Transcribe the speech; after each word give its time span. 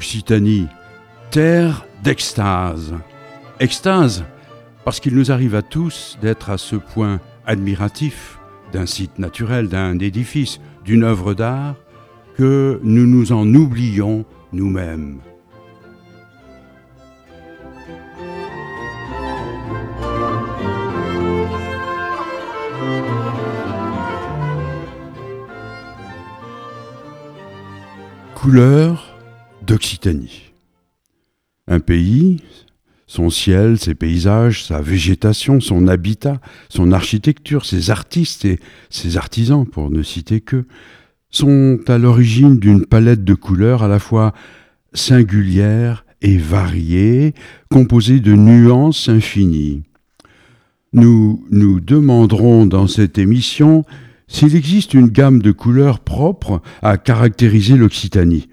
Occitanie, 0.00 0.66
terre 1.30 1.84
d'extase. 2.02 2.94
Extase, 3.60 4.24
parce 4.82 4.98
qu'il 4.98 5.14
nous 5.14 5.30
arrive 5.30 5.54
à 5.54 5.60
tous 5.60 6.16
d'être 6.22 6.48
à 6.48 6.56
ce 6.56 6.76
point 6.76 7.20
admiratifs 7.46 8.38
d'un 8.72 8.86
site 8.86 9.18
naturel, 9.18 9.68
d'un 9.68 9.98
édifice, 9.98 10.58
d'une 10.86 11.04
œuvre 11.04 11.34
d'art, 11.34 11.74
que 12.38 12.80
nous 12.82 13.06
nous 13.06 13.32
en 13.32 13.46
oublions 13.52 14.24
nous-mêmes. 14.54 15.20
Couleur 28.34 29.09
d'Occitanie. 29.70 30.50
Un 31.68 31.78
pays, 31.78 32.42
son 33.06 33.30
ciel, 33.30 33.78
ses 33.78 33.94
paysages, 33.94 34.64
sa 34.64 34.80
végétation, 34.80 35.60
son 35.60 35.86
habitat, 35.86 36.40
son 36.68 36.90
architecture, 36.90 37.64
ses 37.64 37.90
artistes 37.90 38.44
et 38.44 38.58
ses 38.90 39.16
artisans, 39.16 39.64
pour 39.64 39.92
ne 39.92 40.02
citer 40.02 40.40
que, 40.40 40.64
sont 41.30 41.78
à 41.86 41.98
l'origine 41.98 42.58
d'une 42.58 42.84
palette 42.84 43.22
de 43.22 43.34
couleurs 43.34 43.84
à 43.84 43.88
la 43.88 44.00
fois 44.00 44.34
singulière 44.92 46.04
et 46.20 46.36
variée, 46.36 47.34
composée 47.70 48.18
de 48.18 48.34
nuances 48.34 49.08
infinies. 49.08 49.84
Nous 50.92 51.46
nous 51.52 51.78
demanderons 51.78 52.66
dans 52.66 52.88
cette 52.88 53.18
émission 53.18 53.84
s'il 54.26 54.56
existe 54.56 54.94
une 54.94 55.10
gamme 55.10 55.40
de 55.40 55.52
couleurs 55.52 56.00
propres 56.00 56.60
à 56.82 56.98
caractériser 56.98 57.76
l'Occitanie, 57.76 58.48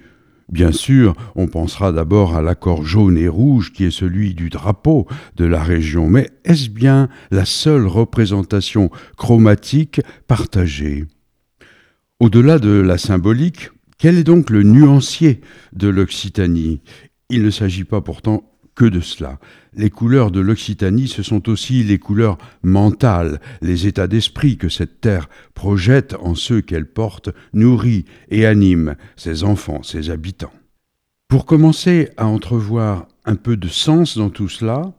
bien 0.49 0.71
sûr, 0.71 1.15
on 1.35 1.47
pensera 1.47 1.91
d'abord 1.91 2.35
à 2.35 2.41
l'accord 2.41 2.85
jaune 2.85 3.17
et 3.17 3.27
rouge 3.27 3.73
qui 3.73 3.85
est 3.85 3.91
celui 3.91 4.33
du 4.33 4.49
drapeau 4.49 5.07
de 5.35 5.45
la 5.45 5.61
région, 5.61 6.09
mais 6.09 6.29
est-ce 6.45 6.69
bien 6.69 7.09
la 7.31 7.45
seule 7.45 7.87
représentation 7.87 8.89
chromatique 9.17 10.01
partagée? 10.27 11.05
Au-delà 12.19 12.59
de 12.59 12.69
la 12.69 12.97
symbolique, 12.97 13.69
quel 13.97 14.17
est 14.17 14.23
donc 14.23 14.49
le 14.49 14.63
nuancier 14.63 15.41
de 15.73 15.87
l'Occitanie? 15.87 16.81
Il 17.29 17.43
ne 17.43 17.49
s'agit 17.49 17.83
pas 17.83 18.01
pourtant 18.01 18.43
que 18.77 18.85
de 18.85 19.01
cela. 19.01 19.39
Les 19.73 19.89
couleurs 19.89 20.31
de 20.31 20.39
l'Occitanie, 20.39 21.07
ce 21.07 21.23
sont 21.23 21.49
aussi 21.49 21.83
les 21.83 21.97
couleurs 21.97 22.37
mentales, 22.63 23.41
les 23.61 23.87
états 23.87 24.07
d'esprit 24.07 24.55
que 24.55 24.69
cette 24.69 25.01
terre 25.01 25.27
projette 25.55 26.15
en 26.21 26.35
ceux 26.35 26.61
qu'elle 26.61 26.85
porte, 26.85 27.29
nourrit 27.53 28.05
et 28.29 28.45
anime 28.45 28.95
ses 29.17 29.43
enfants, 29.43 29.83
ses 29.83 30.11
habitants. 30.11 30.53
Pour 31.27 31.45
commencer 31.45 32.09
à 32.15 32.27
entrevoir 32.27 33.07
un 33.25 33.35
peu 33.35 33.57
de 33.57 33.67
sens 33.67 34.17
dans 34.17 34.29
tout 34.29 34.47
cela, 34.47 34.93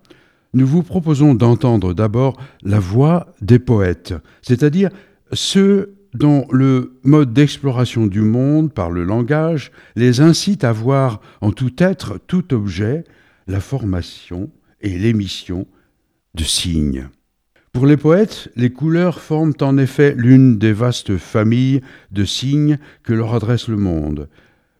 nous 0.55 0.67
vous 0.67 0.83
proposons 0.83 1.35
d'entendre 1.35 1.95
d'abord 1.95 2.39
la 2.63 2.81
voix 2.81 3.33
des 3.41 3.59
poètes, 3.59 4.15
c'est-à-dire 4.43 4.91
ceux 5.33 5.95
dont 6.15 6.47
le 6.51 6.99
mode 7.05 7.33
d'exploration 7.33 8.07
du 8.07 8.23
monde 8.23 8.73
par 8.73 8.91
le 8.91 9.05
langage 9.05 9.71
les 9.95 10.21
incite 10.21 10.65
à 10.65 10.73
voir 10.73 11.21
en 11.41 11.53
tout 11.53 11.73
être, 11.79 12.19
tout 12.27 12.55
objet, 12.55 13.05
la 13.49 13.61
formation 13.61 14.51
et 14.81 14.97
l'émission 14.97 15.67
de 16.35 16.45
signes. 16.45 17.09
Pour 17.73 17.87
les 17.87 17.97
poètes, 17.97 18.51
les 18.57 18.71
couleurs 18.71 19.21
forment 19.21 19.55
en 19.61 19.79
effet 19.79 20.15
l'une 20.17 20.59
des 20.59 20.73
vastes 20.73 21.17
familles 21.17 21.81
de 22.13 22.25
signes 22.25 22.79
que 23.03 23.13
leur 23.13 23.35
adresse 23.35 23.69
le 23.69 23.77
monde. 23.77 24.29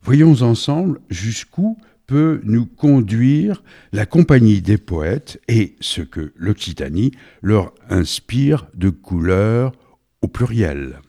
Voyons 0.03 0.43
ensemble 0.43 1.01
jusqu'où 1.11 1.77
peut 2.07 2.41
nous 2.45 2.65
conduire 2.65 3.63
la 3.93 4.07
compagnie 4.07 4.63
des 4.63 4.79
poètes 4.79 5.41
et 5.49 5.77
ce 5.81 6.01
que 6.01 6.33
l'Occitanie 6.37 7.13
leur 7.43 7.75
inspire 7.91 8.67
de 8.75 8.89
couleurs 8.89 9.73
au 10.23 10.29
pluriel. 10.29 11.01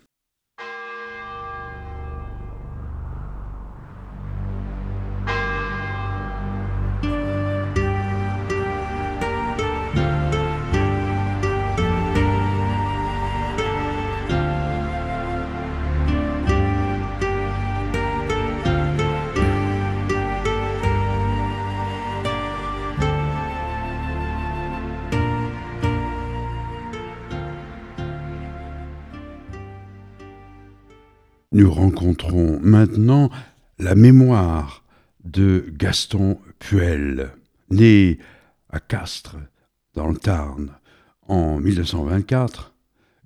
Rencontrons 31.80 32.60
maintenant 32.62 33.30
la 33.80 33.96
mémoire 33.96 34.84
de 35.24 35.66
Gaston 35.78 36.38
Puel, 36.60 37.32
né 37.70 38.20
à 38.70 38.82
Castres, 38.82 39.38
dans 39.96 40.08
le 40.08 40.18
Tarn, 40.18 40.72
en 41.28 41.60
1924. 41.60 42.74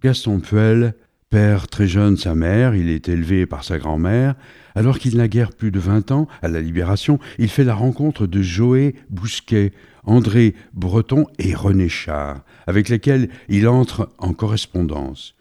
Gaston 0.04 0.40
Puel 0.40 0.94
perd 1.32 1.68
très 1.68 1.88
jeune 1.88 2.16
sa 2.16 2.36
mère, 2.36 2.76
il 2.76 2.90
est 2.90 3.10
élevé 3.10 3.48
par 3.48 3.64
sa 3.64 3.80
grand-mère. 3.80 4.36
Alors 4.76 5.00
qu'il 5.00 5.18
n'a 5.18 5.28
guère 5.28 5.52
plus 5.52 5.72
de 5.72 5.80
20 5.80 6.12
ans, 6.12 6.28
à 6.44 6.48
la 6.48 6.62
Libération, 6.62 7.20
il 7.40 7.50
fait 7.50 7.64
la 7.64 7.74
rencontre 7.74 8.28
de 8.28 8.42
Joé 8.44 8.96
Bousquet, 9.10 9.72
André 10.04 10.54
Breton 10.74 11.26
et 11.40 11.56
René 11.56 11.90
Char, 11.90 12.42
avec 12.68 12.90
lesquels 12.90 13.30
il 13.50 13.68
entre 13.68 14.10
en 14.20 14.34
correspondance. 14.34 15.36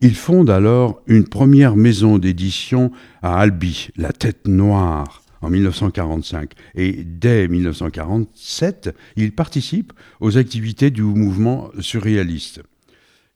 Il 0.00 0.14
fonde 0.14 0.48
alors 0.48 1.02
une 1.08 1.26
première 1.26 1.74
maison 1.74 2.18
d'édition 2.18 2.92
à 3.20 3.40
Albi, 3.40 3.88
La 3.96 4.12
Tête 4.12 4.46
Noire, 4.46 5.24
en 5.40 5.50
1945. 5.50 6.52
Et 6.76 7.02
dès 7.04 7.48
1947, 7.48 8.94
il 9.16 9.32
participe 9.32 9.92
aux 10.20 10.38
activités 10.38 10.92
du 10.92 11.02
mouvement 11.02 11.72
surréaliste. 11.80 12.62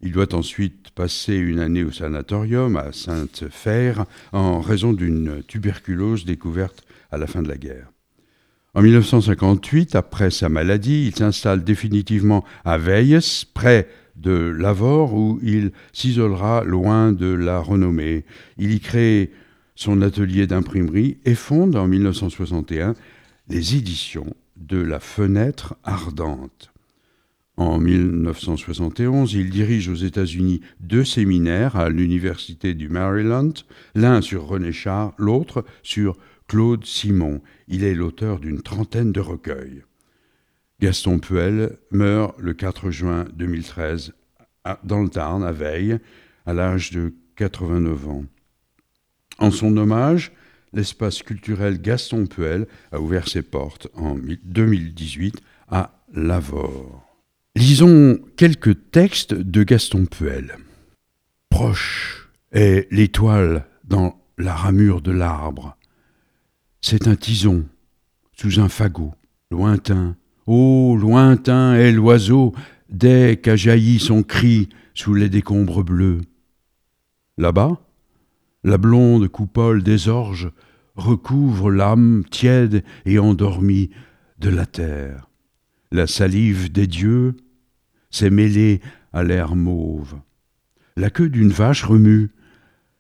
Il 0.03 0.13
doit 0.13 0.37
ensuite 0.37 0.91
passer 0.95 1.35
une 1.35 1.59
année 1.59 1.83
au 1.83 1.91
sanatorium 1.91 2.77
à 2.77 2.93
Sainte-Fère 2.93 4.05
en 4.31 4.61
raison 4.61 4.93
d'une 4.93 5.43
tuberculose 5.43 6.25
découverte 6.25 6.85
à 7.11 7.19
la 7.19 7.27
fin 7.27 7.43
de 7.43 7.49
la 7.49 7.57
guerre. 7.57 7.91
En 8.75 8.83
1958, 8.83 9.97
après 9.97 10.31
sa 10.31 10.49
maladie, 10.49 11.07
il 11.09 11.15
s'installe 11.17 11.65
définitivement 11.65 12.45
à 12.65 12.79
Veilles, 12.79 13.19
près 13.53 13.89
de 14.17 14.33
Lavore 14.33 15.15
où 15.15 15.41
il 15.43 15.73
s'isolera 15.93 16.65
loin 16.65 17.13
de 17.13 17.27
la 17.27 17.61
renommée. 17.61 18.25
Il 18.59 18.73
y 18.73 18.81
crée 18.81 19.31
son 19.75 20.03
atelier 20.03 20.47
d'imprimerie 20.47 21.19
et 21.25 21.35
fonde 21.35 21.77
en 21.77 21.87
1961 21.87 22.95
les 23.49 23.77
éditions 23.77 24.35
de 24.57 24.79
La 24.79 25.01
Fenêtre 25.01 25.77
Ardente. 25.83 26.73
En 27.57 27.79
1971, 27.79 29.35
il 29.35 29.51
dirige 29.51 29.89
aux 29.89 29.95
États-Unis 29.95 30.63
deux 30.81 31.05
séminaires 31.05 31.77
à 31.77 31.91
l'Université 31.91 32.75
du 32.75 32.89
Maryland, 32.89 33.53
l'un 33.95 34.23
sur 34.23 34.47
René 34.47 34.73
Char, 34.73 35.13
l'autre 35.19 35.65
sur 35.83 36.17
Claude 36.49 36.85
Simon. 36.85 37.43
Il 37.69 37.85
est 37.85 37.95
l'auteur 37.95 38.41
d'une 38.41 38.63
trentaine 38.63 39.13
de 39.13 39.21
recueils. 39.21 39.83
Gaston 40.83 41.21
Puel 41.21 41.79
meurt 41.93 42.37
le 42.41 42.55
4 42.55 42.91
juin 42.91 43.25
2013 43.37 44.15
dans 44.83 45.01
le 45.01 45.09
Tarn, 45.09 45.45
à 45.45 45.53
Veille, 45.53 46.01
à 46.45 46.55
l'âge 46.55 46.91
de 46.91 47.15
89 47.37 48.09
ans. 48.09 48.25
En 49.39 49.53
son 49.53 49.77
hommage, 49.77 50.33
l'espace 50.73 51.23
culturel 51.23 51.81
Gaston 51.81 52.27
Puel 52.27 52.67
a 52.91 52.99
ouvert 52.99 53.29
ses 53.29 53.43
portes 53.43 53.87
en 53.95 54.17
2018 54.43 55.41
à 55.69 56.03
Lavore. 56.15 57.07
Lisons 57.55 58.19
quelques 58.37 58.91
textes 58.91 59.35
de 59.35 59.63
Gaston 59.63 60.07
Puel. 60.07 60.57
Proche 61.49 62.29
est 62.51 62.89
l'étoile 62.91 63.67
dans 63.85 64.21
la 64.37 64.57
ramure 64.57 65.01
de 65.01 65.13
l'arbre. 65.13 65.77
C'est 66.81 67.07
un 67.07 67.15
tison 67.15 67.67
sous 68.37 68.59
un 68.59 68.69
fagot, 68.69 69.15
lointain, 69.53 70.17
Ô 70.47 70.97
lointain 70.97 71.75
est 71.75 71.93
l'oiseau 71.93 72.53
dès 72.89 73.39
qu'a 73.43 73.57
jailli 73.57 73.99
son 73.99 74.23
cri 74.23 74.69
sous 74.95 75.15
les 75.15 75.29
décombres 75.29 75.85
bleus. 75.85 76.21
Là-bas, 77.39 77.81
la 78.65 78.79
blonde 78.79 79.29
coupole 79.29 79.83
des 79.83 80.09
orges 80.09 80.51
recouvre 80.97 81.71
l'âme 81.71 82.25
tiède 82.31 82.85
et 83.07 83.19
endormie 83.19 83.91
de 84.39 84.51
la 84.51 84.67
terre. 84.67 85.29
La 85.91 86.07
salive 86.07 86.71
des 86.71 86.87
dieux 86.87 87.37
s'est 88.11 88.31
mêlée 88.31 88.81
à 89.13 89.23
l'air 89.23 89.55
mauve. 89.55 90.17
La 90.97 91.11
queue 91.11 91.29
d'une 91.29 91.51
vache 91.51 91.85
remue, 91.85 92.31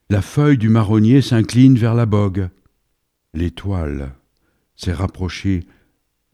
la 0.08 0.22
feuille 0.22 0.58
du 0.58 0.68
marronnier 0.68 1.20
s'incline 1.20 1.76
vers 1.76 1.94
la 1.94 2.06
bogue. 2.06 2.48
L'étoile 3.34 4.14
s'est 4.76 4.92
rapproché 4.92 5.66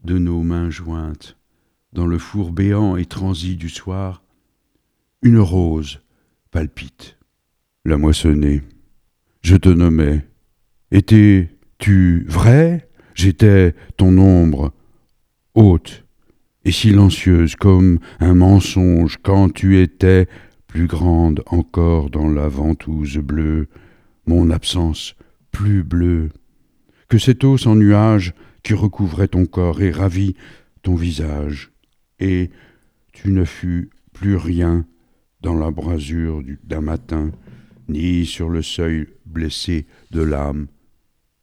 de 0.03 0.17
nos 0.17 0.41
mains 0.41 0.69
jointes 0.69 1.37
dans 1.93 2.05
le 2.05 2.17
four 2.17 2.51
béant 2.51 2.95
et 2.95 3.05
transi 3.05 3.55
du 3.55 3.69
soir, 3.69 4.23
une 5.21 5.39
rose 5.39 6.01
palpite. 6.51 7.17
La 7.85 7.97
moissonnée, 7.97 8.61
je 9.41 9.55
te 9.55 9.69
nommais. 9.69 10.25
Étais-tu 10.91 12.25
vrai? 12.27 12.89
J'étais 13.15 13.75
ton 13.97 14.17
ombre, 14.17 14.71
haute 15.55 16.05
et 16.63 16.71
silencieuse 16.71 17.55
comme 17.55 17.99
un 18.19 18.33
mensonge 18.33 19.17
quand 19.21 19.49
tu 19.53 19.81
étais 19.81 20.27
plus 20.67 20.87
grande 20.87 21.43
encore 21.47 22.09
dans 22.09 22.29
la 22.29 22.47
ventouse 22.47 23.17
bleue, 23.17 23.67
mon 24.25 24.51
absence 24.51 25.15
plus 25.51 25.83
bleue 25.83 26.29
que 27.09 27.17
cette 27.17 27.43
eau 27.43 27.57
sans 27.57 27.75
nuage 27.75 28.33
qui 28.63 28.73
recouvrait 28.73 29.27
ton 29.27 29.45
corps 29.45 29.81
et 29.81 29.91
ravit 29.91 30.35
ton 30.81 30.95
visage, 30.95 31.71
et 32.19 32.49
tu 33.13 33.31
ne 33.31 33.45
fus 33.45 33.89
plus 34.13 34.35
rien 34.35 34.85
dans 35.41 35.53
l'embrasure 35.53 36.41
d'un 36.63 36.81
matin, 36.81 37.31
ni 37.87 38.25
sur 38.25 38.49
le 38.49 38.61
seuil 38.61 39.07
blessé 39.25 39.87
de 40.11 40.21
l'âme, 40.21 40.67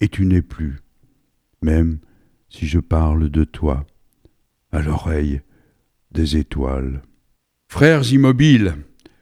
et 0.00 0.08
tu 0.08 0.26
n'es 0.26 0.42
plus, 0.42 0.80
même 1.62 1.98
si 2.48 2.66
je 2.66 2.78
parle 2.78 3.28
de 3.30 3.44
toi, 3.44 3.86
à 4.72 4.80
l'oreille 4.80 5.40
des 6.12 6.36
étoiles. 6.36 7.02
Frères 7.68 8.12
immobiles, 8.12 8.76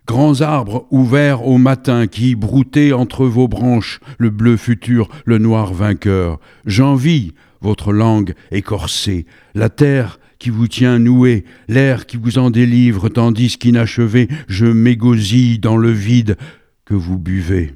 grands 0.06 0.40
arbres 0.40 0.86
ouverts 0.90 1.46
au 1.46 1.58
matin 1.58 2.06
qui 2.06 2.34
broutaient 2.34 2.92
entre 2.92 3.26
vos 3.26 3.48
branches 3.48 4.00
le 4.18 4.30
bleu 4.30 4.56
futur, 4.56 5.08
le 5.24 5.38
noir 5.38 5.72
vainqueur, 5.72 6.40
j'envie 6.66 7.32
votre 7.64 7.94
langue 7.94 8.34
écorcée, 8.50 9.24
la 9.54 9.70
terre 9.70 10.20
qui 10.38 10.50
vous 10.50 10.68
tient 10.68 10.98
noué, 10.98 11.44
l'air 11.66 12.04
qui 12.04 12.18
vous 12.18 12.36
en 12.36 12.50
délivre, 12.50 13.08
tandis 13.08 13.56
qu'inachevé 13.56 14.28
je 14.48 14.66
m'égosille 14.66 15.60
dans 15.60 15.78
le 15.78 15.90
vide 15.90 16.36
que 16.84 16.92
vous 16.94 17.18
buvez. 17.18 17.72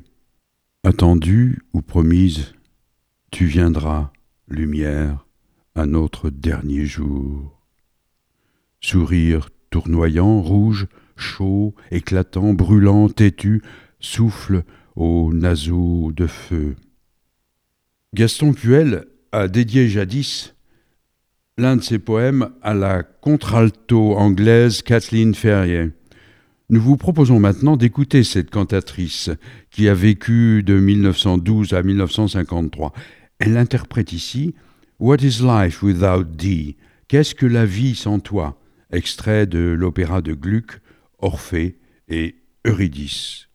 Attendue 0.85 1.62
ou 1.73 1.81
promise, 1.81 2.52
tu 3.31 3.46
viendras, 3.46 4.12
lumière, 4.46 5.26
à 5.75 5.87
notre 5.87 6.29
dernier 6.29 6.85
jour. 6.85 7.58
Sourire 8.81 9.49
tournoyant, 9.70 10.43
rouge, 10.43 10.87
chaud, 11.17 11.75
éclatant, 11.90 12.52
brûlant, 12.52 13.08
têtu, 13.08 13.62
souffle 14.00 14.64
aux 14.96 15.32
naseaux 15.32 16.12
de 16.14 16.26
feu. 16.26 16.76
Gaston 18.14 18.52
Puel 18.52 19.06
a 19.38 19.46
dédié 19.46 19.88
jadis 19.88 20.56
l'un 21.58 21.76
de 21.76 21.82
ses 21.82 22.00
poèmes 22.00 22.50
à 22.61 22.75
la 22.75 23.05
contralto 23.05 24.17
anglaise 24.17 24.82
Kathleen 24.82 25.32
Ferrier. 25.32 25.90
Nous 26.70 26.81
vous 26.81 26.96
proposons 26.96 27.38
maintenant 27.38 27.76
d'écouter 27.76 28.25
cette 28.25 28.50
cantatrice 28.50 29.31
qui 29.70 29.88
a 29.88 29.94
vécu 29.94 30.64
de 30.64 30.79
1912 30.81 31.73
à 31.73 31.85
1953. 31.85 32.93
Elle 33.38 33.56
interprète 33.56 34.12
ici 34.12 34.56
What 34.99 35.19
is 35.19 35.40
life 35.40 35.82
without 35.85 36.25
thee 36.37 36.76
Qu'est-ce 37.06 37.37
que 37.37 37.46
la 37.46 37.64
vie 37.64 37.94
sans 37.94 38.19
toi? 38.19 38.61
Extrait 38.90 39.46
de 39.46 39.61
l'opéra 39.61 40.20
de 40.20 40.35
Gluck, 40.35 40.81
Orphée 41.20 41.79
et 42.08 42.35
Eurydice. 42.67 43.47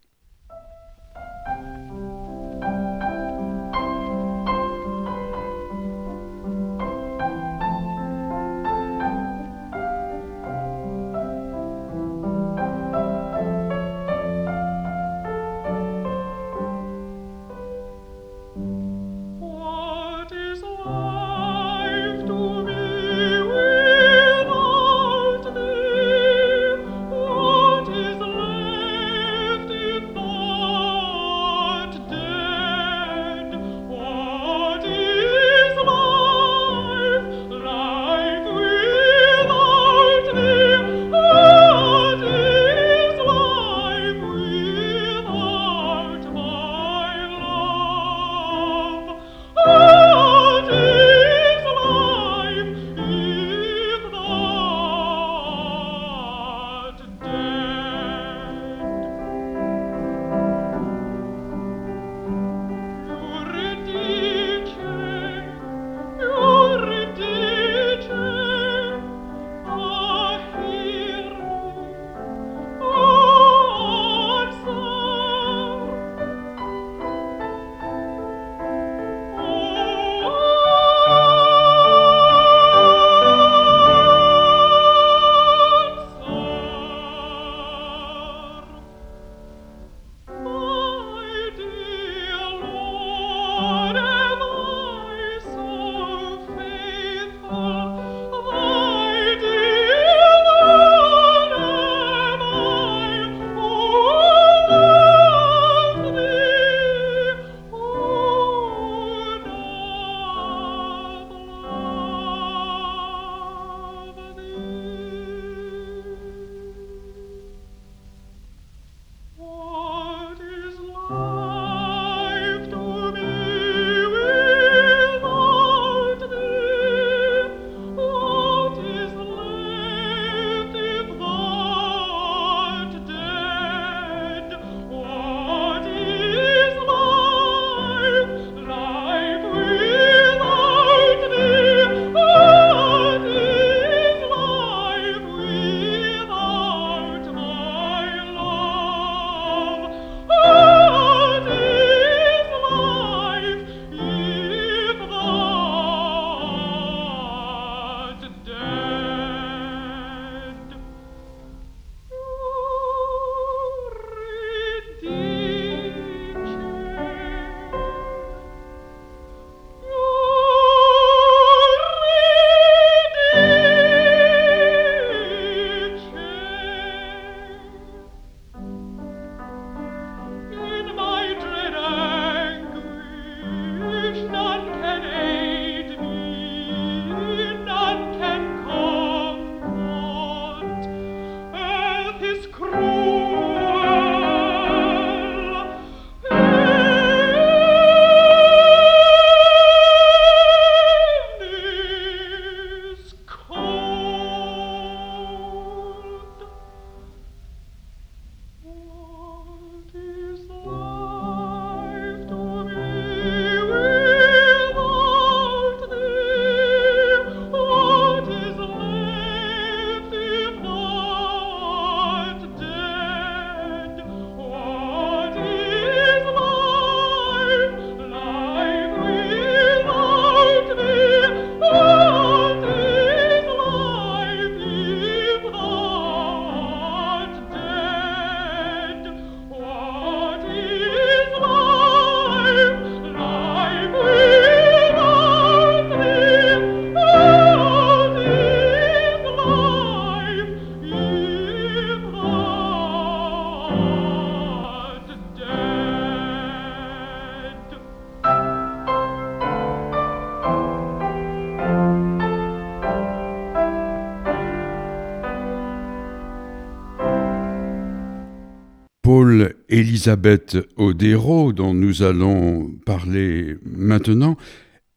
Elisabeth 270.03 270.57
Odero, 270.75 271.53
dont 271.53 271.73
nous 271.73 272.03
allons 272.03 272.69
parler 272.85 273.55
maintenant, 273.63 274.35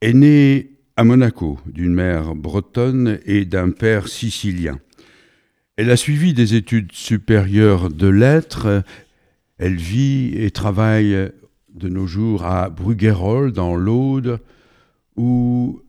est 0.01 0.13
née 0.13 0.73
à 0.97 1.05
Monaco 1.05 1.61
d'une 1.65 1.95
mère 1.95 2.35
bretonne 2.35 3.21
et 3.25 3.45
d'un 3.45 3.71
père 3.71 4.09
sicilien. 4.09 4.81
Elle 5.77 5.93
a 5.93 5.97
suivi 5.97 6.35
des 6.35 6.57
études 6.57 6.91
supérieures 6.91 7.89
de 7.89 8.09
lettres. 8.09 8.83
Elle 9.59 9.77
vit 9.77 10.33
et 10.35 10.51
travaille 10.51 11.31
de 11.73 11.89
nos 11.89 12.09
jours 12.09 12.45
à 12.45 12.69
Bruguerolles, 12.69 13.53
dans 13.53 13.77
l'Aude, 13.77 14.41
où 15.15 15.83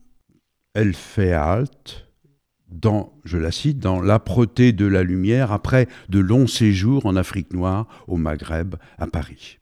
elle 0.76 0.94
fait 0.94 1.34
halte 1.34 2.07
dans, 2.70 3.14
je 3.24 3.38
la 3.38 3.52
cite, 3.52 3.80
dans 3.80 4.02
l'âpreté 4.02 4.72
de 4.72 4.86
la 4.86 5.04
lumière 5.04 5.52
après 5.52 5.88
de 6.10 6.20
longs 6.20 6.48
séjours 6.48 7.06
en 7.06 7.16
Afrique 7.16 7.54
noire, 7.54 7.88
au 8.08 8.18
Maghreb, 8.18 8.76
à 8.98 9.08
Paris. 9.08 9.60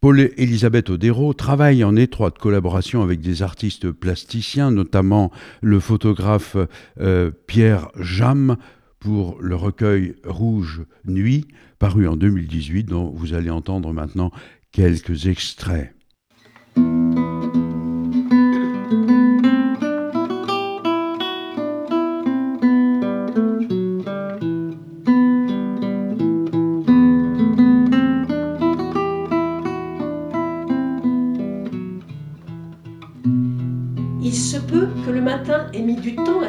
Paul-Elisabeth 0.00 0.88
Odero 0.88 1.34
travaille 1.34 1.84
en 1.84 1.94
étroite 1.94 2.38
collaboration 2.38 3.02
avec 3.02 3.20
des 3.20 3.42
artistes 3.42 3.90
plasticiens, 3.90 4.70
notamment 4.70 5.30
le 5.60 5.78
photographe 5.78 6.56
euh, 7.00 7.30
Pierre 7.46 7.90
Jamme 8.00 8.56
pour 8.98 9.36
le 9.40 9.56
recueil 9.56 10.14
Rouge 10.24 10.82
Nuit, 11.04 11.48
paru 11.78 12.08
en 12.08 12.16
2018, 12.16 12.84
dont 12.84 13.10
vous 13.10 13.34
allez 13.34 13.50
entendre 13.50 13.92
maintenant 13.92 14.30
quelques 14.72 15.26
extraits. 15.26 15.94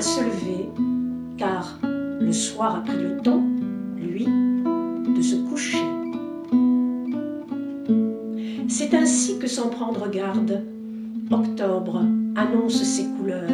Se 0.01 0.21
lever, 0.21 0.69
car 1.37 1.77
le 1.83 2.31
soir 2.31 2.77
a 2.77 2.81
pris 2.81 2.97
le 2.97 3.17
temps, 3.17 3.43
lui, 3.97 4.25
de 4.25 5.21
se 5.21 5.35
coucher. 5.49 5.77
C'est 8.67 8.93
ainsi 8.95 9.37
que 9.37 9.47
sans 9.47 9.69
prendre 9.69 10.09
garde, 10.09 10.63
octobre 11.29 12.03
annonce 12.35 12.81
ses 12.81 13.05
couleurs. 13.17 13.49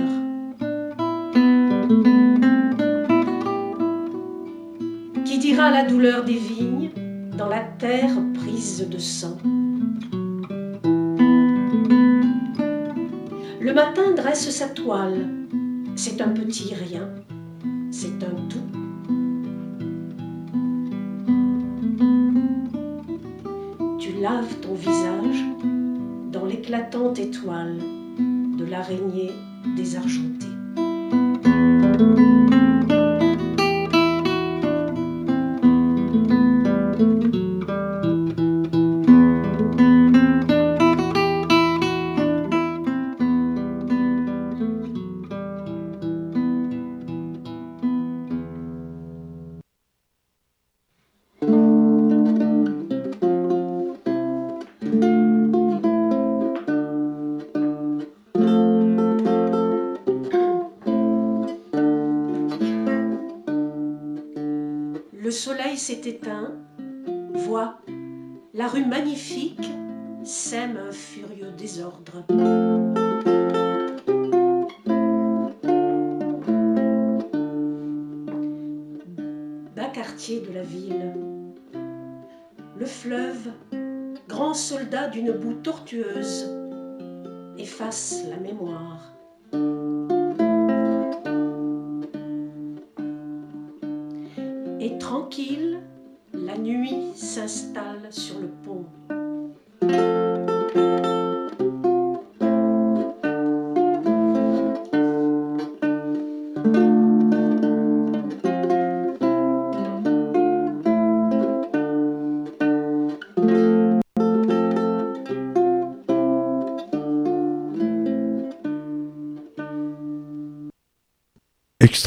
Qui 5.25 5.37
dira 5.39 5.69
la 5.69 5.83
douleur 5.83 6.23
des 6.23 6.37
vignes 6.37 6.91
dans 7.37 7.49
la 7.49 7.61
terre 7.77 8.15
prise 8.35 8.87
de 8.89 8.97
sang? 8.97 9.37
Le 13.59 13.73
matin 13.73 14.13
dresse 14.15 14.49
sa 14.49 14.69
toile, 14.69 15.27
c'est 15.97 16.21
un 16.21 16.29
petit 16.29 16.75
rien, 16.75 17.09
c'est 17.89 18.23
un 18.23 18.35
tout. 18.49 18.59
Tu 23.99 24.13
laves 24.21 24.59
ton 24.61 24.75
visage 24.75 25.43
dans 26.31 26.45
l'éclatante 26.45 27.17
étoile 27.17 27.79
de 28.19 28.65
l'araignée 28.65 29.31
désargentée. 29.75 30.45
Bas 79.75 79.89
quartier 79.93 80.41
de 80.41 80.53
la 80.53 80.63
ville, 80.63 81.13
le 82.77 82.85
fleuve, 82.85 83.51
grand 84.27 84.53
soldat 84.53 85.07
d'une 85.09 85.31
boue 85.31 85.55
tortueuse, 85.55 86.49
efface 87.57 88.23
la 88.29 88.37
mémoire. 88.37 89.17
tranquille, 95.07 95.79
la 96.33 96.57
nuit 96.57 97.13
s'installe 97.15 98.11
sur 98.11 98.39
le 98.39 98.47
pont. 98.47 98.85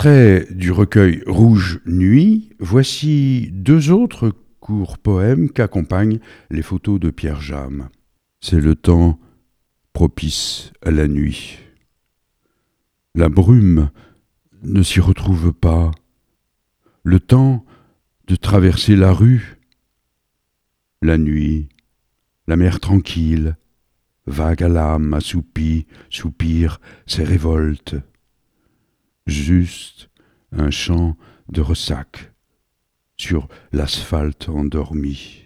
Extrait 0.01 0.47
du 0.51 0.73
recueil 0.73 1.23
Rouge 1.27 1.83
Nuit, 1.85 2.57
voici 2.59 3.51
deux 3.53 3.91
autres 3.91 4.33
courts 4.59 4.97
poèmes 4.97 5.51
qu'accompagnent 5.51 6.21
les 6.49 6.63
photos 6.63 6.99
de 6.99 7.11
Pierre 7.11 7.43
Jamme. 7.43 7.91
C'est 8.41 8.61
le 8.61 8.77
temps 8.77 9.21
propice 9.93 10.73
à 10.81 10.91
la 10.91 11.07
nuit. 11.07 11.59
La 13.15 13.29
brume 13.29 13.91
ne 14.63 14.83
s'y 14.83 15.01
retrouve 15.01 15.53
pas. 15.53 15.91
Le 17.03 17.21
temps 17.21 17.67
de 18.27 18.37
traverser 18.37 18.97
la 18.97 19.13
rue. 19.13 19.59
La 21.03 21.19
nuit, 21.19 21.69
la 22.47 22.57
mer 22.57 22.81
tranquille, 22.81 23.55
vague 24.27 24.63
à 24.63 24.69
l'âme, 24.69 25.13
assoupie, 25.13 25.87
soupire 26.09 26.81
ses 27.07 27.23
révoltes 27.23 27.97
juste 29.31 30.11
un 30.53 30.71
chant 30.71 31.17
de 31.49 31.61
ressac 31.61 32.33
sur 33.17 33.49
l'asphalte 33.73 34.49
endormi, 34.49 35.45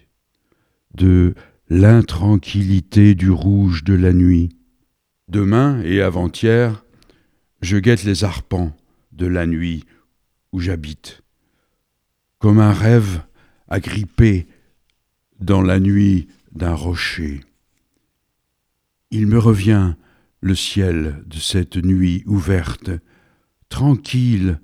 de 0.94 1.34
l'intranquillité 1.68 3.14
du 3.14 3.30
rouge 3.30 3.84
de 3.84 3.94
la 3.94 4.12
nuit. 4.12 4.56
Demain 5.28 5.80
et 5.82 6.00
avant-hier, 6.00 6.84
je 7.62 7.78
guette 7.78 8.04
les 8.04 8.24
arpents 8.24 8.76
de 9.12 9.26
la 9.26 9.46
nuit 9.46 9.84
où 10.52 10.60
j'habite, 10.60 11.22
comme 12.38 12.60
un 12.60 12.72
rêve 12.72 13.22
agrippé 13.68 14.46
dans 15.40 15.62
la 15.62 15.80
nuit 15.80 16.28
d'un 16.52 16.74
rocher. 16.74 17.40
Il 19.10 19.26
me 19.26 19.38
revient 19.38 19.94
le 20.40 20.54
ciel 20.54 21.24
de 21.26 21.38
cette 21.38 21.76
nuit 21.76 22.22
ouverte, 22.26 22.90
tranquille 23.74 24.60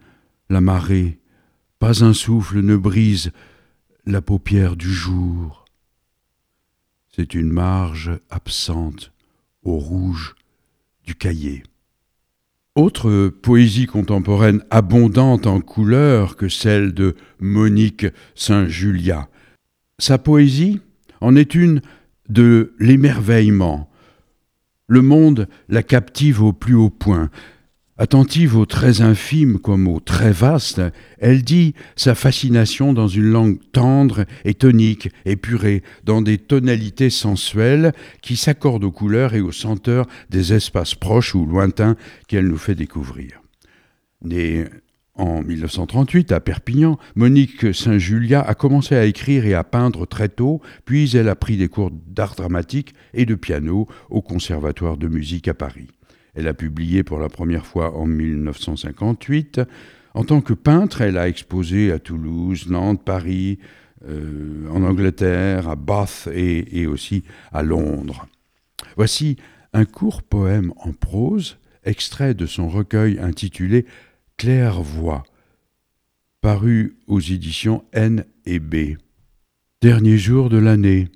la 0.50 0.61
marée, 0.61 1.19
pas 1.81 2.05
un 2.05 2.12
souffle 2.12 2.61
ne 2.61 2.76
brise 2.76 3.33
la 4.07 4.23
paupière 4.23 4.76
du 4.76 4.88
jour. 4.88 5.64
C'est 7.09 7.35
une 7.35 7.50
marge 7.50 8.12
absente 8.31 9.11
au 9.64 9.79
rouge 9.79 10.37
du 11.05 11.17
cahier. 11.17 11.64
Autre 12.76 13.26
poésie 13.31 13.87
contemporaine 13.87 14.62
abondante 14.71 15.49
en 15.49 15.61
couleurs 15.61 16.37
que 16.37 16.49
celle 16.49 16.95
de 16.95 17.17
Monique 17.40 18.07
Saint-Julia. 18.37 19.29
Sa 19.99 20.19
poésie 20.19 20.79
en 21.21 21.35
est 21.35 21.57
une 21.57 21.83
de 22.29 22.75
l'émerveillement. 22.79 23.90
Le 24.87 25.02
monde 25.02 25.49
la 25.69 25.83
captive 25.83 26.45
au 26.45 26.52
plus 26.52 26.75
haut 26.75 26.90
point 26.90 27.29
Attentive 28.02 28.57
aux 28.57 28.64
traits 28.64 29.02
infimes 29.02 29.59
comme 29.59 29.87
aux 29.87 30.00
traits 30.00 30.35
vastes, 30.35 30.80
elle 31.19 31.42
dit 31.42 31.75
sa 31.97 32.14
fascination 32.14 32.95
dans 32.95 33.09
une 33.09 33.30
langue 33.30 33.59
tendre 33.73 34.25
et 34.47 34.54
tonique, 34.54 35.11
épurée, 35.26 35.83
dans 36.04 36.23
des 36.23 36.38
tonalités 36.38 37.11
sensuelles 37.11 37.92
qui 38.23 38.37
s'accordent 38.37 38.85
aux 38.85 38.90
couleurs 38.90 39.35
et 39.35 39.42
aux 39.42 39.52
senteurs 39.52 40.07
des 40.30 40.54
espaces 40.54 40.95
proches 40.95 41.35
ou 41.35 41.45
lointains 41.45 41.95
qu'elle 42.26 42.49
nous 42.49 42.57
fait 42.57 42.75
découvrir. 42.75 43.42
Née 44.23 44.64
en 45.14 45.42
1938, 45.42 46.33
à 46.33 46.40
Perpignan, 46.40 46.99
Monique 47.16 47.75
Saint-Julia 47.75 48.40
a 48.40 48.54
commencé 48.54 48.97
à 48.97 49.04
écrire 49.04 49.45
et 49.45 49.52
à 49.52 49.62
peindre 49.62 50.07
très 50.07 50.30
tôt, 50.30 50.62
puis 50.87 51.14
elle 51.19 51.28
a 51.28 51.37
pris 51.37 51.59
des 51.59 51.69
cours 51.69 51.90
d'art 51.90 52.35
dramatique 52.35 52.95
et 53.12 53.26
de 53.26 53.35
piano 53.35 53.87
au 54.09 54.23
Conservatoire 54.23 54.97
de 54.97 55.07
musique 55.07 55.49
à 55.49 55.54
Paris. 55.54 55.88
Elle 56.35 56.49
a 56.49 56.55
publié 56.55 57.03
pour 57.03 57.19
la 57.19 57.29
première 57.29 57.67
fois 57.67 57.97
en 57.97 58.07
1958. 58.07 59.61
En 60.15 60.25
tant 60.25 60.41
que 60.41 60.54
peintre, 60.54 61.00
elle 61.00 61.19
a 61.19 61.28
exposé 61.28 61.93
à 61.93 61.99
Toulouse, 61.99 62.69
Nantes, 62.69 63.04
Paris, 63.04 63.59
euh, 64.09 64.67
en 64.71 64.83
Angleterre, 64.83 65.69
à 65.69 65.76
Bath 65.76 66.28
et, 66.33 66.87
aussi 66.87 67.23
à 67.52 67.63
Londres. 67.63 68.26
Voici 68.97 69.37
un 69.73 69.85
court 69.85 70.23
poème 70.23 70.73
en 70.76 70.93
prose, 70.93 71.59
extrait 71.85 72.35
de 72.35 72.47
son 72.47 72.69
recueil 72.69 73.19
intitulé 73.19 73.85
Claire-Voix, 74.39 75.23
paru 76.41 76.97
aux 77.07 77.21
éditions 77.21 77.85
N 77.93 78.25
et 78.47 78.59
B. 78.59 78.97
Dernier 79.83 80.17
jour 80.17 80.49
de 80.49 80.57
l'année. 80.59 81.09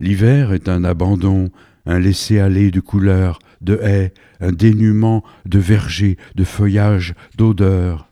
L'hiver 0.00 0.52
est 0.52 0.68
un 0.68 0.84
abandon, 0.84 1.50
un 1.86 1.98
laisser-aller 1.98 2.70
de 2.70 2.80
couleurs, 2.80 3.38
de 3.64 3.78
haies, 3.82 4.12
un 4.40 4.52
dénuement 4.52 5.24
de 5.46 5.58
vergers, 5.58 6.16
de 6.34 6.44
feuillages, 6.44 7.14
d'odeurs. 7.36 8.10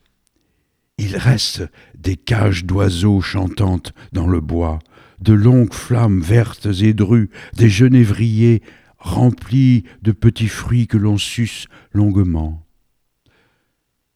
Il 0.98 1.16
reste 1.16 1.62
des 1.96 2.16
cages 2.16 2.64
d'oiseaux 2.64 3.20
chantantes 3.20 3.92
dans 4.12 4.26
le 4.26 4.40
bois, 4.40 4.78
de 5.20 5.32
longues 5.32 5.72
flammes 5.72 6.20
vertes 6.20 6.68
et 6.80 6.94
drues, 6.94 7.30
des 7.54 7.68
genévriers 7.68 8.62
remplis 8.98 9.84
de 10.02 10.12
petits 10.12 10.48
fruits 10.48 10.86
que 10.86 10.96
l'on 10.96 11.18
suce 11.18 11.66
longuement. 11.92 12.64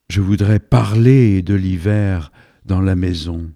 Je 0.09 0.21
voudrais 0.21 0.61
parler 0.61 1.43
de 1.43 1.55
l'hiver 1.55 2.31
dans 2.65 2.81
la 2.81 2.95
maison, 2.95 3.51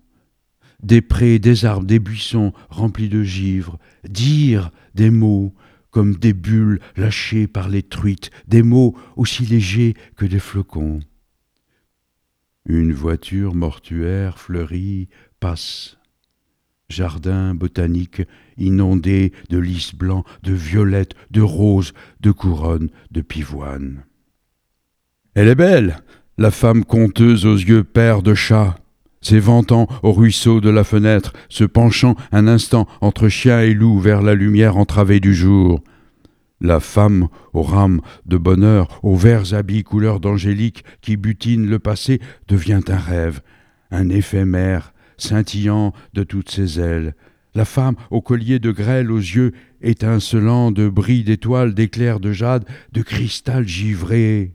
des 0.82 1.00
prés, 1.00 1.38
des 1.38 1.64
arbres, 1.64 1.86
des 1.86 1.98
buissons 1.98 2.52
remplis 2.68 3.08
de 3.08 3.22
givre, 3.22 3.78
dire 4.08 4.70
des 4.94 5.10
mots, 5.10 5.54
comme 5.90 6.16
des 6.16 6.33
bulles 6.33 6.81
lâchées 6.96 7.46
par 7.46 7.68
les 7.68 7.83
truites, 7.83 8.31
des 8.46 8.62
mots 8.62 8.96
aussi 9.16 9.44
légers 9.44 9.94
que 10.16 10.24
des 10.26 10.38
flocons. 10.38 11.00
Une 12.66 12.92
voiture 12.92 13.55
mortuaire 13.55 14.38
fleurie 14.38 15.09
passe. 15.40 15.96
Jardin 16.88 17.55
botanique 17.55 18.22
inondé 18.59 19.33
de 19.48 19.59
lys 19.59 19.94
blancs, 19.94 20.26
de 20.42 20.53
violettes, 20.53 21.14
de 21.31 21.40
roses, 21.40 21.92
de 22.20 22.33
couronnes, 22.33 22.90
de 23.11 23.20
pivoines. 23.20 24.05
Elle 25.35 25.48
est 25.48 25.55
belle, 25.55 26.03
la 26.37 26.50
femme 26.50 26.85
conteuse 26.85 27.46
aux 27.46 27.57
yeux 27.57 27.85
pères 27.85 28.22
de 28.22 28.35
chat, 28.35 28.76
s'éventant 29.22 29.87
au 30.02 30.12
ruisseau 30.12 30.61
de 30.61 30.70
la 30.70 30.85
fenêtre, 30.85 31.33
se 31.48 31.64
penchant 31.64 32.16
un 32.33 32.46
instant 32.46 32.87
entre 33.00 33.28
chien 33.28 33.61
et 33.61 33.74
loup 33.74 33.98
vers 33.98 34.22
la 34.22 34.35
lumière 34.35 34.76
entravée 34.76 35.20
du 35.20 35.35
jour. 35.35 35.83
La 36.62 36.80
femme 36.80 37.28
aux 37.52 37.62
rames 37.62 38.00
de 38.26 38.37
bonheur, 38.37 39.00
aux 39.02 39.16
verts 39.16 39.54
habits 39.54 39.83
couleur 39.83 40.20
d'angélique 40.20 40.85
qui 41.00 41.16
butinent 41.16 41.68
le 41.68 41.78
passé, 41.78 42.20
devient 42.48 42.83
un 42.88 42.96
rêve, 42.96 43.40
un 43.90 44.11
éphémère, 44.11 44.92
scintillant 45.16 45.92
de 46.12 46.22
toutes 46.22 46.50
ses 46.50 46.80
ailes. 46.80 47.14
La 47.54 47.64
femme 47.64 47.96
au 48.11 48.20
collier 48.20 48.59
de 48.59 48.70
grêle 48.70 49.11
aux 49.11 49.18
yeux 49.18 49.52
étincelants 49.83 50.70
de 50.70 50.88
bris 50.88 51.24
d'étoiles, 51.24 51.74
d'éclairs 51.74 52.20
de 52.20 52.33
jade, 52.33 52.64
de 52.92 53.02
cristal 53.02 53.66
givré. 53.66 54.52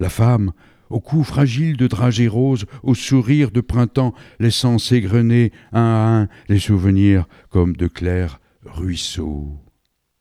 La 0.00 0.08
femme 0.08 0.52
au 0.92 1.00
cou 1.00 1.24
fragile 1.24 1.76
de 1.76 1.86
dragées 1.86 2.28
roses, 2.28 2.66
au 2.82 2.94
sourire 2.94 3.50
de 3.50 3.60
printemps, 3.60 4.14
laissant 4.38 4.78
s'égrener 4.78 5.52
un 5.72 5.80
à 5.82 6.20
un 6.20 6.28
les 6.48 6.58
souvenirs 6.58 7.26
comme 7.48 7.76
de 7.76 7.86
clairs 7.86 8.40
ruisseaux. 8.64 9.58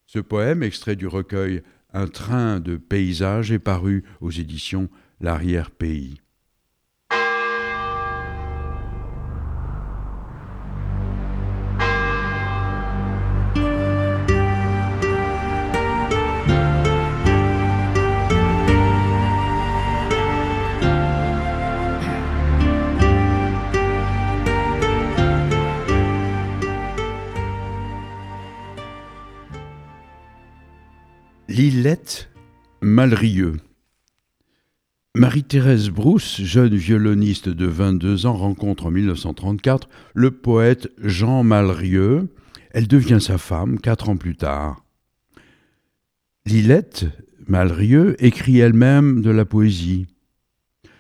Ce 0.06 0.20
poème, 0.20 0.64
extrait 0.64 0.96
du 0.96 1.08
recueil 1.08 1.62
Un 1.94 2.08
train 2.08 2.60
de 2.60 2.78
paysages, 2.78 3.52
est 3.52 3.60
paru 3.60 4.04
aux 4.22 4.32
éditions 4.32 4.90
L'arrière-pays. 5.20 6.21
Lillette 31.52 32.32
Malrieux. 32.80 33.58
Marie-Thérèse 35.18 35.90
Brousse, 35.90 36.40
jeune 36.42 36.76
violoniste 36.76 37.50
de 37.50 37.66
22 37.66 38.26
ans, 38.26 38.38
rencontre 38.38 38.86
en 38.86 38.92
1934 38.92 39.90
le 40.14 40.32
poète 40.32 40.90
Jean 41.04 41.44
Malrieux. 41.44 42.30
Elle 42.72 42.88
devient 42.88 43.20
sa 43.20 43.38
femme 43.38 43.80
quatre 43.82 44.08
ans 44.08 44.16
plus 44.16 44.38
tard. 44.38 44.86
Lillette 46.46 47.08
Malrieux 47.48 48.16
écrit 48.24 48.60
elle-même 48.60 49.22
de 49.22 49.32
la 49.32 49.44
poésie. 49.44 50.08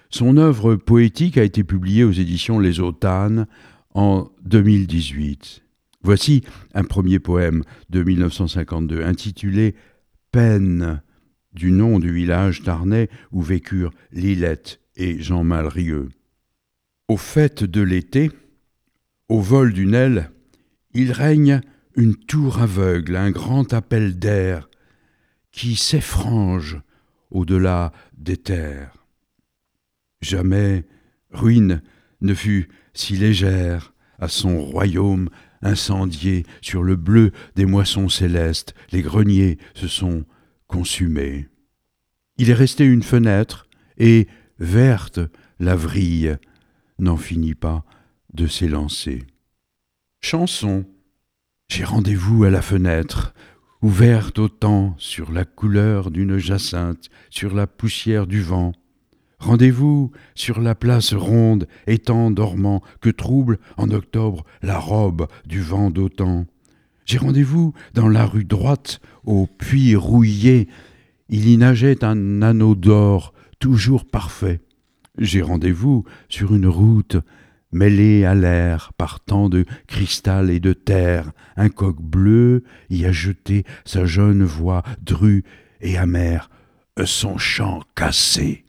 Son 0.09 0.35
œuvre 0.35 0.75
poétique 0.75 1.37
a 1.37 1.45
été 1.45 1.63
publiée 1.63 2.03
aux 2.03 2.11
éditions 2.11 2.59
Les 2.59 2.81
Autanes 2.81 3.47
en 3.93 4.29
2018. 4.43 5.63
Voici 6.03 6.43
un 6.73 6.83
premier 6.83 7.19
poème 7.19 7.63
de 7.89 8.03
1952 8.03 9.01
intitulé 9.01 9.75
peine 10.31 11.01
du 11.53 11.71
nom 11.71 11.99
du 11.99 12.11
village 12.11 12.63
tarnais 12.63 13.09
où 13.31 13.41
vécurent 13.41 13.93
Lilette 14.11 14.79
et 14.95 15.21
Jean 15.21 15.43
Malrieux. 15.43 16.09
Au 17.07 17.17
fait 17.17 17.63
de 17.63 17.81
l'été, 17.81 18.31
au 19.27 19.41
vol 19.41 19.73
d'une 19.73 19.93
aile, 19.93 20.31
il 20.93 21.11
règne 21.11 21.61
une 21.95 22.15
tour 22.15 22.61
aveugle, 22.61 23.15
un 23.15 23.31
grand 23.31 23.73
appel 23.73 24.17
d'air 24.17 24.69
qui 25.51 25.75
s'effrange 25.75 26.79
au-delà 27.29 27.91
des 28.17 28.37
terres. 28.37 29.05
Jamais 30.21 30.85
ruine 31.31 31.81
ne 32.21 32.33
fut 32.33 32.69
si 32.93 33.15
légère 33.15 33.93
à 34.19 34.27
son 34.27 34.61
royaume 34.61 35.29
incendié 35.61 36.45
sur 36.61 36.83
le 36.83 36.95
bleu 36.95 37.31
des 37.55 37.65
moissons 37.65 38.09
célestes, 38.09 38.73
les 38.91 39.01
greniers 39.01 39.57
se 39.73 39.87
sont 39.87 40.25
consumés. 40.67 41.47
Il 42.37 42.49
est 42.49 42.55
resté 42.55 42.85
une 42.85 43.03
fenêtre, 43.03 43.67
et, 43.97 44.27
verte, 44.57 45.19
la 45.59 45.75
vrille 45.75 46.37
n'en 46.97 47.17
finit 47.17 47.55
pas 47.55 47.83
de 48.33 48.47
s'élancer. 48.47 49.23
Chanson. 50.21 50.85
J'ai 51.67 51.83
rendez-vous 51.83 52.43
à 52.43 52.49
la 52.49 52.61
fenêtre, 52.61 53.33
ouverte 53.81 54.39
autant 54.39 54.95
sur 54.97 55.31
la 55.31 55.45
couleur 55.45 56.11
d'une 56.11 56.37
jacinthe, 56.37 57.09
sur 57.29 57.55
la 57.55 57.67
poussière 57.67 58.27
du 58.27 58.41
vent, 58.41 58.73
Rendez-vous 59.41 60.11
sur 60.35 60.61
la 60.61 60.75
place 60.75 61.15
ronde, 61.15 61.67
étant 61.87 62.29
dormant, 62.29 62.83
que 63.01 63.09
trouble 63.09 63.57
en 63.75 63.89
octobre 63.89 64.45
la 64.61 64.77
robe 64.77 65.25
du 65.47 65.59
vent 65.61 65.89
d'autant. 65.89 66.45
J'ai 67.05 67.17
rendez-vous 67.17 67.73
dans 67.95 68.07
la 68.07 68.27
rue 68.27 68.45
droite, 68.45 69.01
au 69.25 69.47
puits 69.47 69.95
rouillé. 69.95 70.67
Il 71.27 71.49
y 71.49 71.57
nageait 71.57 72.03
un 72.03 72.43
anneau 72.43 72.75
d'or, 72.75 73.33
toujours 73.57 74.05
parfait. 74.05 74.59
J'ai 75.17 75.41
rendez-vous 75.41 76.05
sur 76.29 76.53
une 76.53 76.67
route 76.67 77.17
mêlée 77.71 78.25
à 78.25 78.35
l'air 78.35 78.93
par 78.95 79.21
tant 79.21 79.49
de 79.49 79.65
cristal 79.87 80.51
et 80.51 80.59
de 80.59 80.73
terre. 80.73 81.31
Un 81.57 81.69
coq 81.69 81.99
bleu 81.99 82.63
y 82.91 83.05
a 83.05 83.11
jeté 83.11 83.63
sa 83.85 84.05
jeune 84.05 84.43
voix 84.43 84.83
drue 85.01 85.43
et 85.81 85.97
amère, 85.97 86.51
son 87.05 87.39
chant 87.39 87.81
cassé. 87.95 88.65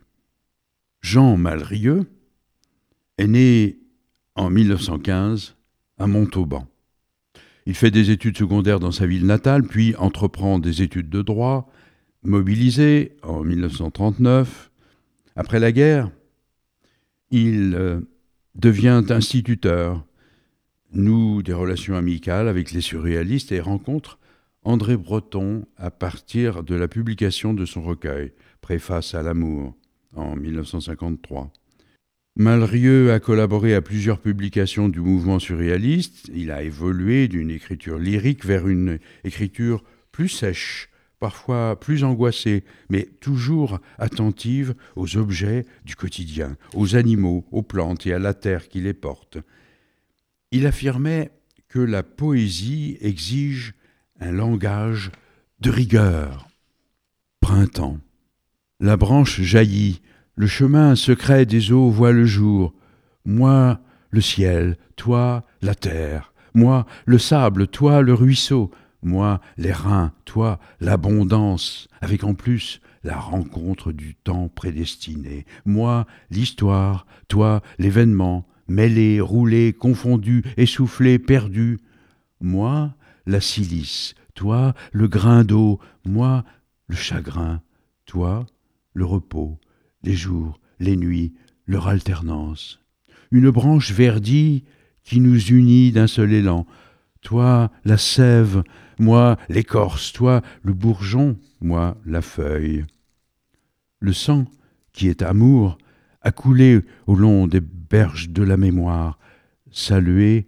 Jean 1.02 1.36
Malrieux 1.36 2.06
est 3.18 3.26
né 3.26 3.78
en 4.34 4.48
1915 4.48 5.56
à 5.98 6.06
Montauban. 6.06 6.66
Il 7.66 7.74
fait 7.74 7.90
des 7.90 8.10
études 8.10 8.38
secondaires 8.38 8.80
dans 8.80 8.92
sa 8.92 9.06
ville 9.06 9.26
natale, 9.26 9.62
puis 9.64 9.94
entreprend 9.96 10.58
des 10.58 10.82
études 10.82 11.10
de 11.10 11.22
droit, 11.22 11.70
Mobilisé 12.24 13.16
en 13.24 13.42
1939, 13.42 14.70
après 15.34 15.58
la 15.58 15.72
guerre, 15.72 16.08
il 17.32 17.74
euh, 17.74 18.00
devient 18.54 19.02
instituteur, 19.08 20.06
noue 20.92 21.42
des 21.42 21.52
relations 21.52 21.96
amicales 21.96 22.46
avec 22.46 22.70
les 22.70 22.80
surréalistes 22.80 23.50
et 23.50 23.60
rencontre 23.60 24.20
André 24.62 24.96
Breton 24.96 25.66
à 25.76 25.90
partir 25.90 26.62
de 26.62 26.76
la 26.76 26.86
publication 26.86 27.54
de 27.54 27.64
son 27.64 27.82
recueil 27.82 28.32
Préface 28.60 29.16
à 29.16 29.22
l'amour 29.22 29.74
en 30.14 30.36
1953. 30.36 31.52
Malrieux 32.36 33.12
a 33.12 33.20
collaboré 33.20 33.74
à 33.74 33.82
plusieurs 33.82 34.18
publications 34.18 34.88
du 34.88 35.00
mouvement 35.00 35.38
surréaliste. 35.38 36.30
Il 36.34 36.50
a 36.50 36.62
évolué 36.62 37.28
d'une 37.28 37.50
écriture 37.50 37.98
lyrique 37.98 38.44
vers 38.44 38.68
une 38.68 38.98
écriture 39.24 39.84
plus 40.12 40.30
sèche, 40.30 40.88
parfois 41.18 41.78
plus 41.78 42.04
angoissée, 42.04 42.64
mais 42.88 43.04
toujours 43.20 43.80
attentive 43.98 44.74
aux 44.96 45.18
objets 45.18 45.66
du 45.84 45.94
quotidien, 45.94 46.56
aux 46.74 46.96
animaux, 46.96 47.44
aux 47.52 47.62
plantes 47.62 48.06
et 48.06 48.14
à 48.14 48.18
la 48.18 48.32
terre 48.32 48.68
qui 48.68 48.80
les 48.80 48.94
porte. 48.94 49.36
Il 50.52 50.66
affirmait 50.66 51.32
que 51.68 51.80
la 51.80 52.02
poésie 52.02 52.96
exige 53.00 53.74
un 54.20 54.32
langage 54.32 55.10
de 55.60 55.70
rigueur. 55.70 56.48
Printemps. 57.40 57.98
La 58.82 58.96
branche 58.96 59.40
jaillit, 59.40 60.02
le 60.34 60.48
chemin 60.48 60.96
secret 60.96 61.46
des 61.46 61.70
eaux 61.70 61.88
voit 61.88 62.10
le 62.10 62.26
jour. 62.26 62.74
Moi, 63.24 63.78
le 64.10 64.20
ciel, 64.20 64.76
toi, 64.96 65.46
la 65.60 65.76
terre. 65.76 66.32
Moi, 66.52 66.84
le 67.06 67.16
sable, 67.16 67.68
toi, 67.68 68.02
le 68.02 68.12
ruisseau. 68.12 68.72
Moi, 69.04 69.40
les 69.56 69.70
reins, 69.70 70.10
toi, 70.24 70.58
l'abondance, 70.80 71.86
avec 72.00 72.24
en 72.24 72.34
plus 72.34 72.80
la 73.04 73.16
rencontre 73.16 73.92
du 73.92 74.16
temps 74.16 74.48
prédestiné. 74.48 75.46
Moi, 75.64 76.04
l'histoire, 76.32 77.06
toi, 77.28 77.62
l'événement, 77.78 78.48
mêlé, 78.66 79.20
roulé, 79.20 79.74
confondu, 79.74 80.42
essoufflé, 80.56 81.20
perdu. 81.20 81.78
Moi, 82.40 82.96
la 83.26 83.40
silice, 83.40 84.16
toi, 84.34 84.74
le 84.90 85.06
grain 85.06 85.44
d'eau, 85.44 85.78
moi, 86.04 86.42
le 86.88 86.96
chagrin, 86.96 87.62
toi, 88.06 88.44
le 88.94 89.04
repos, 89.04 89.58
les 90.02 90.14
jours, 90.14 90.60
les 90.78 90.96
nuits, 90.96 91.34
leur 91.66 91.88
alternance. 91.88 92.80
Une 93.30 93.50
branche 93.50 93.92
verdie 93.92 94.64
qui 95.04 95.20
nous 95.20 95.40
unit 95.46 95.92
d'un 95.92 96.06
seul 96.06 96.32
élan. 96.32 96.66
Toi, 97.22 97.70
la 97.84 97.98
sève, 97.98 98.62
moi, 98.98 99.38
l'écorce, 99.48 100.12
toi, 100.12 100.42
le 100.62 100.72
bourgeon, 100.72 101.38
moi, 101.60 101.96
la 102.04 102.20
feuille. 102.20 102.84
Le 104.00 104.12
sang, 104.12 104.46
qui 104.92 105.08
est 105.08 105.22
amour, 105.22 105.78
a 106.20 106.32
coulé 106.32 106.82
au 107.06 107.14
long 107.14 107.46
des 107.46 107.60
berges 107.60 108.30
de 108.30 108.42
la 108.42 108.56
mémoire, 108.56 109.18
salué 109.70 110.46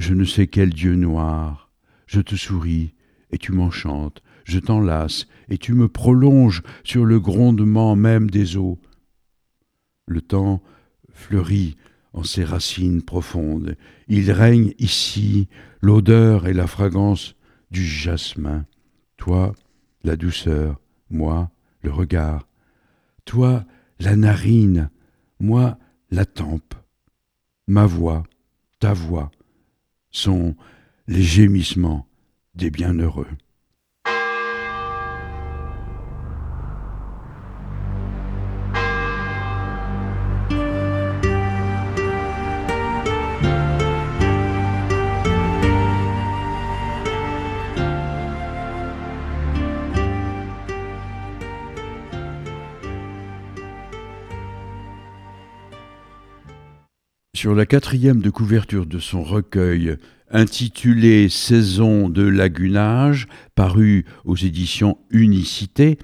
je 0.00 0.14
ne 0.14 0.24
sais 0.24 0.46
quel 0.46 0.70
dieu 0.70 0.94
noir. 0.94 1.70
Je 2.06 2.20
te 2.20 2.34
souris, 2.34 2.94
et 3.30 3.38
tu 3.38 3.52
m'enchantes, 3.52 4.22
je 4.50 4.58
t'enlace, 4.58 5.26
et 5.48 5.58
tu 5.58 5.74
me 5.74 5.88
prolonges 5.88 6.62
sur 6.84 7.04
le 7.04 7.20
grondement 7.20 7.96
même 7.96 8.28
des 8.28 8.56
eaux. 8.56 8.78
Le 10.06 10.20
temps 10.20 10.62
fleurit 11.12 11.76
en 12.12 12.24
ses 12.24 12.44
racines 12.44 13.02
profondes. 13.02 13.76
Il 14.08 14.30
règne 14.32 14.74
ici 14.78 15.48
l'odeur 15.80 16.46
et 16.46 16.52
la 16.52 16.66
fragrance 16.66 17.36
du 17.70 17.84
jasmin. 17.84 18.66
Toi, 19.16 19.54
la 20.02 20.16
douceur, 20.16 20.80
moi, 21.10 21.50
le 21.82 21.92
regard. 21.92 22.48
Toi, 23.24 23.64
la 24.00 24.16
narine, 24.16 24.90
moi, 25.38 25.78
la 26.10 26.24
tempe. 26.24 26.74
Ma 27.68 27.86
voix, 27.86 28.24
ta 28.80 28.92
voix, 28.92 29.30
sont 30.10 30.56
les 31.06 31.22
gémissements 31.22 32.08
des 32.54 32.70
bienheureux. 32.70 33.28
Sur 57.40 57.54
la 57.54 57.64
quatrième 57.64 58.20
de 58.20 58.28
couverture 58.28 58.84
de 58.84 58.98
son 58.98 59.22
recueil 59.22 59.96
intitulé 60.30 61.30
Saison 61.30 62.10
de 62.10 62.22
lagunage, 62.22 63.28
paru 63.54 64.04
aux 64.26 64.36
éditions 64.36 64.98
Unicité, 65.08 65.96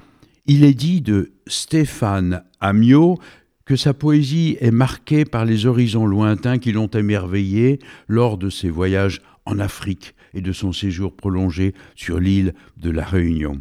il 0.46 0.64
est 0.64 0.72
dit 0.72 1.02
de 1.02 1.32
Stéphane 1.46 2.42
Amiot 2.60 3.18
que 3.66 3.76
sa 3.76 3.92
poésie 3.92 4.56
est 4.62 4.70
marquée 4.70 5.26
par 5.26 5.44
les 5.44 5.66
horizons 5.66 6.06
lointains 6.06 6.56
qui 6.56 6.72
l'ont 6.72 6.86
émerveillé 6.86 7.80
lors 8.08 8.38
de 8.38 8.48
ses 8.48 8.70
voyages 8.70 9.20
en 9.44 9.58
Afrique 9.58 10.14
et 10.32 10.40
de 10.40 10.52
son 10.52 10.72
séjour 10.72 11.14
prolongé 11.14 11.74
sur 11.96 12.18
l'île 12.18 12.54
de 12.78 12.88
la 12.88 13.04
Réunion. 13.04 13.60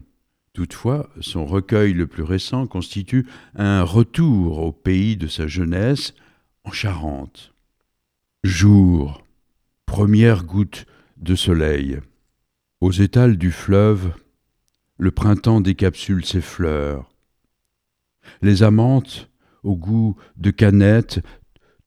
Toutefois, 0.54 1.10
son 1.20 1.46
recueil 1.46 1.92
le 1.92 2.08
plus 2.08 2.24
récent 2.24 2.68
constitue 2.68 3.28
un 3.54 3.84
retour 3.84 4.60
au 4.60 4.72
pays 4.72 5.18
de 5.18 5.28
sa 5.28 5.46
jeunesse, 5.46 6.14
en 6.64 6.72
Charente. 6.72 7.52
Jour, 8.46 9.24
première 9.88 10.44
goutte 10.44 10.86
de 11.18 11.34
soleil. 11.34 11.98
Aux 12.80 12.92
étals 12.92 13.38
du 13.38 13.50
fleuve, 13.50 14.14
le 15.00 15.10
printemps 15.10 15.62
décapsule 15.62 16.24
ses 16.24 16.42
fleurs. 16.42 17.10
Les 18.44 18.62
amantes, 18.62 19.32
au 19.64 19.76
goût 19.76 20.16
de 20.38 20.52
canette, 20.52 21.26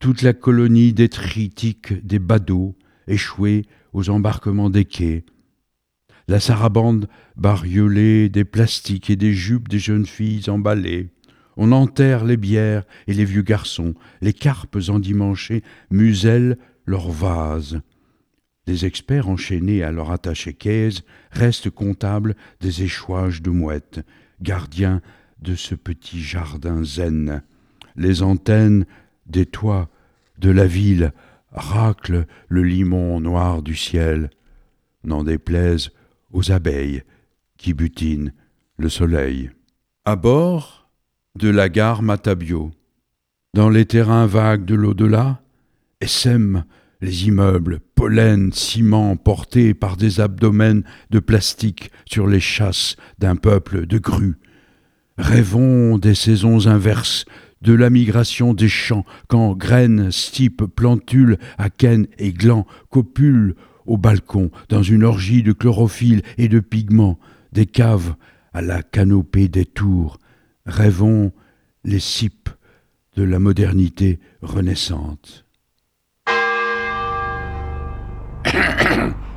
toute 0.00 0.22
la 0.22 0.32
colonie 0.32 0.92
détritique 0.92 2.04
des 2.04 2.18
badauds 2.18 2.76
échoués 3.06 3.64
aux 3.92 4.10
embarquements 4.10 4.68
des 4.68 4.84
quais, 4.84 5.24
la 6.26 6.40
sarabande 6.40 7.08
bariolée 7.36 8.28
des 8.28 8.44
plastiques 8.44 9.10
et 9.10 9.16
des 9.16 9.32
jupes 9.32 9.68
des 9.68 9.78
jeunes 9.78 10.06
filles 10.06 10.50
emballées, 10.50 11.12
on 11.58 11.72
enterre 11.72 12.24
les 12.24 12.36
bières 12.36 12.84
et 13.08 13.12
les 13.12 13.24
vieux 13.24 13.42
garçons, 13.42 13.94
les 14.22 14.32
carpes 14.32 14.78
endimanchées 14.88 15.62
musellent 15.90 16.56
leurs 16.86 17.10
vases. 17.10 17.80
Les 18.68 18.86
experts 18.86 19.28
enchaînés 19.28 19.82
à 19.82 19.90
leur 19.90 20.12
attaché 20.12 20.54
caise 20.54 21.02
restent 21.32 21.70
comptables 21.70 22.36
des 22.60 22.84
échouages 22.84 23.42
de 23.42 23.50
mouettes, 23.50 24.00
gardiens 24.40 25.02
de 25.42 25.56
ce 25.56 25.74
petit 25.74 26.22
jardin 26.22 26.84
zen. 26.84 27.42
Les 27.96 28.22
antennes 28.22 28.86
des 29.26 29.46
toits 29.46 29.88
de 30.38 30.50
la 30.50 30.66
ville 30.66 31.12
raclent 31.50 32.26
le 32.48 32.62
limon 32.62 33.20
noir 33.20 33.62
du 33.62 33.74
ciel, 33.74 34.30
n'en 35.02 35.24
déplaise 35.24 35.90
aux 36.30 36.52
abeilles 36.52 37.02
qui 37.56 37.74
butinent 37.74 38.32
le 38.76 38.88
soleil. 38.88 39.50
À 40.04 40.14
bord, 40.14 40.87
de 41.38 41.48
la 41.48 41.68
gare 41.68 42.02
Matabio. 42.02 42.72
Dans 43.54 43.70
les 43.70 43.86
terrains 43.86 44.26
vagues 44.26 44.64
de 44.64 44.74
l'au-delà, 44.74 45.40
essaiment 46.00 46.64
les 47.00 47.28
immeubles, 47.28 47.78
pollen, 47.94 48.52
ciment 48.52 49.16
portés 49.16 49.72
par 49.72 49.96
des 49.96 50.20
abdomens 50.20 50.82
de 51.10 51.20
plastique 51.20 51.92
sur 52.06 52.26
les 52.26 52.40
chasses 52.40 52.96
d'un 53.20 53.36
peuple 53.36 53.86
de 53.86 53.98
grues. 53.98 54.38
Rêvons 55.16 55.98
des 55.98 56.16
saisons 56.16 56.66
inverses, 56.66 57.24
de 57.62 57.72
la 57.72 57.88
migration 57.88 58.52
des 58.52 58.68
champs, 58.68 59.04
quand 59.28 59.54
graines, 59.54 60.10
stipes, 60.10 60.64
plantules, 60.64 61.38
akènes 61.56 62.08
et 62.18 62.32
glands 62.32 62.66
copulent 62.90 63.54
au 63.86 63.96
balcon 63.96 64.50
dans 64.68 64.82
une 64.82 65.04
orgie 65.04 65.44
de 65.44 65.52
chlorophylle 65.52 66.22
et 66.36 66.48
de 66.48 66.58
pigments, 66.58 67.18
des 67.52 67.66
caves 67.66 68.16
à 68.52 68.60
la 68.60 68.82
canopée 68.82 69.48
des 69.48 69.66
tours, 69.66 70.18
rêvons 70.68 71.32
les 71.84 71.98
cipes 71.98 72.50
de 73.16 73.24
la 73.24 73.38
modernité 73.40 74.20
renaissante. 74.42 75.44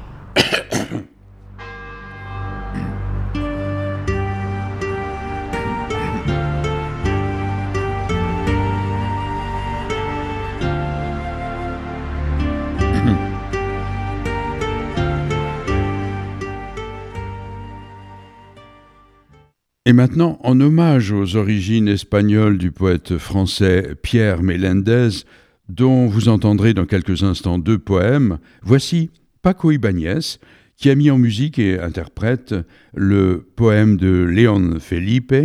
Et 19.91 19.93
maintenant, 19.93 20.39
en 20.45 20.61
hommage 20.61 21.11
aux 21.11 21.35
origines 21.35 21.89
espagnoles 21.89 22.57
du 22.57 22.71
poète 22.71 23.17
français 23.17 23.93
Pierre 24.01 24.41
Méléndez, 24.41 25.25
dont 25.67 26.07
vous 26.07 26.29
entendrez 26.29 26.73
dans 26.73 26.85
quelques 26.85 27.23
instants 27.23 27.59
deux 27.59 27.77
poèmes, 27.77 28.37
voici 28.61 29.09
Paco 29.41 29.69
Ibáñez, 29.69 30.39
qui 30.77 30.89
a 30.89 30.95
mis 30.95 31.11
en 31.11 31.17
musique 31.17 31.59
et 31.59 31.77
interprète 31.77 32.55
le 32.93 33.45
poème 33.57 33.97
de 33.97 34.23
Léon 34.23 34.79
Felipe, 34.79 35.35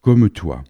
Comme 0.00 0.30
toi. 0.30 0.64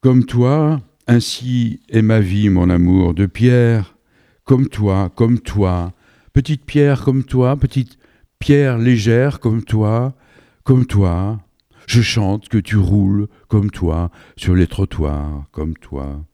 Comme 0.00 0.24
toi, 0.24 0.80
ainsi 1.08 1.80
est 1.88 2.02
ma 2.02 2.20
vie, 2.20 2.50
mon 2.50 2.70
amour 2.70 3.14
de 3.14 3.26
pierre, 3.26 3.96
comme 4.44 4.68
toi, 4.68 5.10
comme 5.16 5.40
toi, 5.40 5.92
petite 6.32 6.64
pierre 6.64 7.02
comme 7.02 7.24
toi, 7.24 7.56
petite 7.56 7.98
pierre 8.38 8.78
légère 8.78 9.40
comme 9.40 9.64
toi, 9.64 10.14
comme 10.62 10.86
toi, 10.86 11.43
je 11.86 12.02
chante 12.02 12.48
que 12.48 12.58
tu 12.58 12.76
roules 12.76 13.28
comme 13.48 13.70
toi 13.70 14.10
sur 14.36 14.54
les 14.54 14.66
trottoirs, 14.66 15.46
comme 15.52 15.74
toi. 15.74 16.24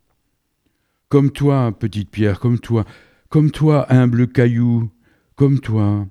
Comme 1.09 1.31
toi, 1.31 1.77
petite 1.77 2.11
pierre, 2.11 2.39
comme 2.39 2.59
toi, 2.59 2.85
comme 3.29 3.51
toi, 3.51 3.87
humble 3.93 4.29
caillou, 4.29 4.91
comme 5.35 5.61
toi. 5.61 6.07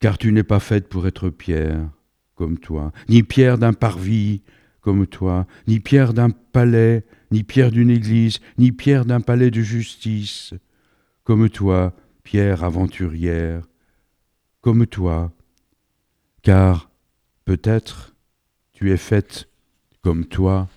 Car 0.00 0.18
tu 0.18 0.32
n'es 0.32 0.42
pas 0.42 0.60
faite 0.60 0.88
pour 0.88 1.06
être 1.06 1.30
pierre, 1.30 1.88
comme 2.34 2.58
toi, 2.58 2.92
ni 3.08 3.22
pierre 3.22 3.58
d'un 3.58 3.72
parvis, 3.72 4.42
comme 4.80 5.06
toi, 5.06 5.46
ni 5.66 5.80
pierre 5.80 6.12
d'un 6.12 6.30
palais, 6.30 7.04
ni 7.30 7.42
pierre 7.42 7.70
d'une 7.70 7.90
église, 7.90 8.40
ni 8.58 8.72
pierre 8.72 9.04
d'un 9.04 9.20
palais 9.20 9.50
de 9.50 9.62
justice, 9.62 10.54
comme 11.22 11.48
toi, 11.48 11.94
pierre 12.22 12.64
aventurière, 12.64 13.62
comme 14.60 14.86
toi, 14.86 15.32
car 16.42 16.90
peut-être 17.44 18.13
tu 18.74 18.92
es 18.92 18.96
faite 18.96 19.48
comme 20.02 20.26
toi, 20.26 20.68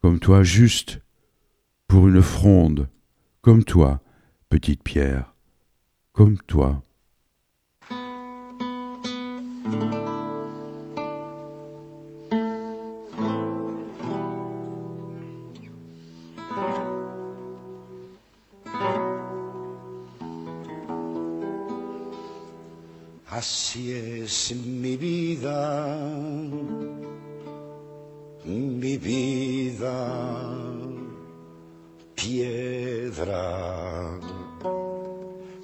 comme 0.00 0.18
toi 0.18 0.42
juste 0.42 1.00
pour 1.86 2.08
une 2.08 2.22
fronde, 2.22 2.88
comme 3.42 3.64
toi, 3.64 4.00
petite 4.48 4.82
pierre, 4.82 5.34
comme 6.12 6.38
toi. 6.38 6.82
Así 23.30 23.92
es 23.92 24.52
mi 24.56 24.96
vida, 24.96 25.96
mi 28.44 28.98
vida, 28.98 30.50
piedra 32.16 34.18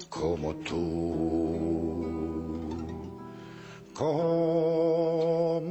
como 0.09 0.55
tú, 0.63 2.05
como 3.93 5.61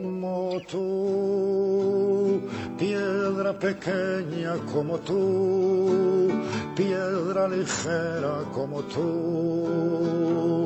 tú, 0.70 2.42
piedra 2.76 3.58
pequeña 3.58 4.58
como 4.70 4.98
tú, 4.98 6.28
piedra 6.76 7.48
ligera 7.48 8.44
como 8.52 8.82
tú 8.82 10.65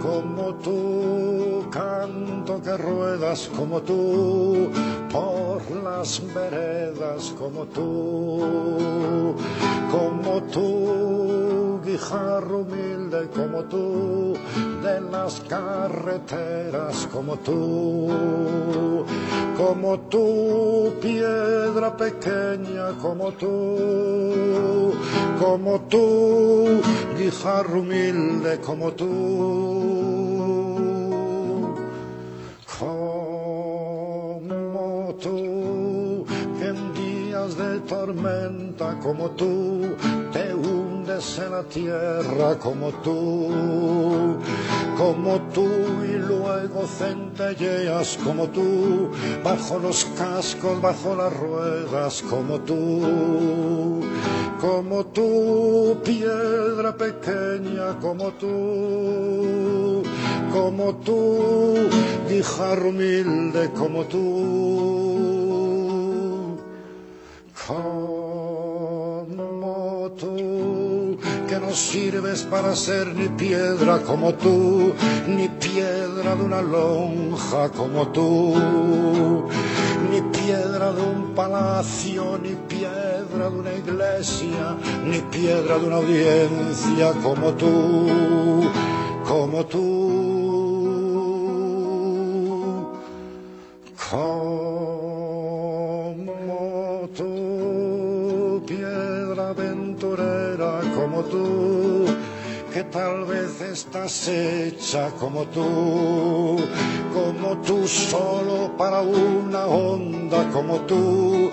como 0.00 0.54
tú, 0.54 1.64
canto 1.70 2.60
que 2.62 2.76
ruedas 2.76 3.50
como 3.56 3.80
tú, 3.82 4.70
por 5.10 5.62
las 5.82 6.22
veredas 6.34 7.34
como 7.38 7.64
tú, 7.66 9.34
como 9.90 10.42
tú, 10.52 11.19
guijarro 11.90 12.60
humilde 12.60 13.28
como 13.34 13.64
tú, 13.64 14.36
de 14.82 15.00
las 15.00 15.40
carreteras 15.40 17.08
como 17.12 17.36
tú, 17.38 19.04
como 19.56 19.98
tú, 20.08 20.92
piedra 21.02 21.96
pequeña 21.96 22.92
como 23.02 23.32
tú, 23.32 24.92
como 25.40 25.80
tú, 25.88 26.80
guijarro 27.18 27.80
humilde 27.80 28.60
como 28.60 28.92
tú. 28.92 30.00
Como 32.78 33.20
tú, 35.20 36.24
en 36.62 36.94
días 36.94 37.56
de 37.58 37.80
tormenta 37.80 38.98
como 39.02 39.30
tú, 39.32 39.96
en 41.10 41.50
la 41.50 41.64
tierra 41.64 42.56
como 42.60 42.92
tú, 43.02 44.38
como 44.96 45.40
tú 45.52 45.66
y 46.04 46.12
luego 46.12 46.86
centelleas 46.86 48.16
como 48.22 48.46
tú, 48.46 49.10
bajo 49.42 49.80
los 49.80 50.04
cascos, 50.16 50.80
bajo 50.80 51.16
las 51.16 51.36
ruedas 51.36 52.22
como 52.30 52.60
tú, 52.60 54.02
como 54.60 55.06
tú, 55.06 55.98
piedra 56.04 56.96
pequeña 56.96 57.98
como 58.00 58.30
tú, 58.34 60.04
como 60.52 60.94
tú, 61.04 61.88
guijarro 62.28 62.90
humilde 62.90 63.68
como 63.72 64.04
tú, 64.04 64.20
no 71.70 71.76
sirves 71.76 72.42
para 72.42 72.74
ser 72.74 73.14
ni 73.14 73.28
piedra 73.28 74.00
como 74.02 74.34
tú, 74.34 74.92
ni 75.28 75.48
piedra 75.48 76.34
de 76.34 76.42
una 76.42 76.60
lonja 76.60 77.68
como 77.68 78.08
tú, 78.08 78.56
ni 80.10 80.20
piedra 80.36 80.92
de 80.92 81.00
un 81.00 81.32
palacio, 81.32 82.40
ni 82.42 82.56
piedra 82.66 83.50
de 83.50 83.56
una 83.56 83.72
iglesia, 83.72 84.76
ni 85.06 85.20
piedra 85.20 85.78
de 85.78 85.86
una 85.86 85.96
audiencia 85.96 87.12
como 87.22 87.52
tú, 87.52 88.68
como 89.28 89.64
tú. 89.66 90.10
Como 94.10 94.89
tal 102.90 103.24
vez 103.24 103.60
estás 103.60 104.28
hecha 104.28 105.10
como 105.18 105.44
tú, 105.46 106.56
como 107.14 107.58
tú 107.58 107.86
solo 107.86 108.76
para 108.76 109.00
una 109.00 109.66
onda 109.66 110.48
como 110.52 110.80
tú, 110.80 111.50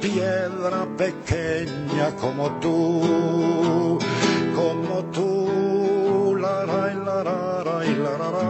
piedra 0.00 0.86
pequeña 0.96 2.14
como 2.20 2.50
tú, 2.60 3.98
como 4.54 5.04
tú, 5.12 6.36
la 6.36 6.66
ra 6.66 6.92
y 6.92 7.04
la 7.04 7.22
ra, 7.22 7.64
ra 7.64 7.84
la 7.84 8.30
ra. 8.30 8.49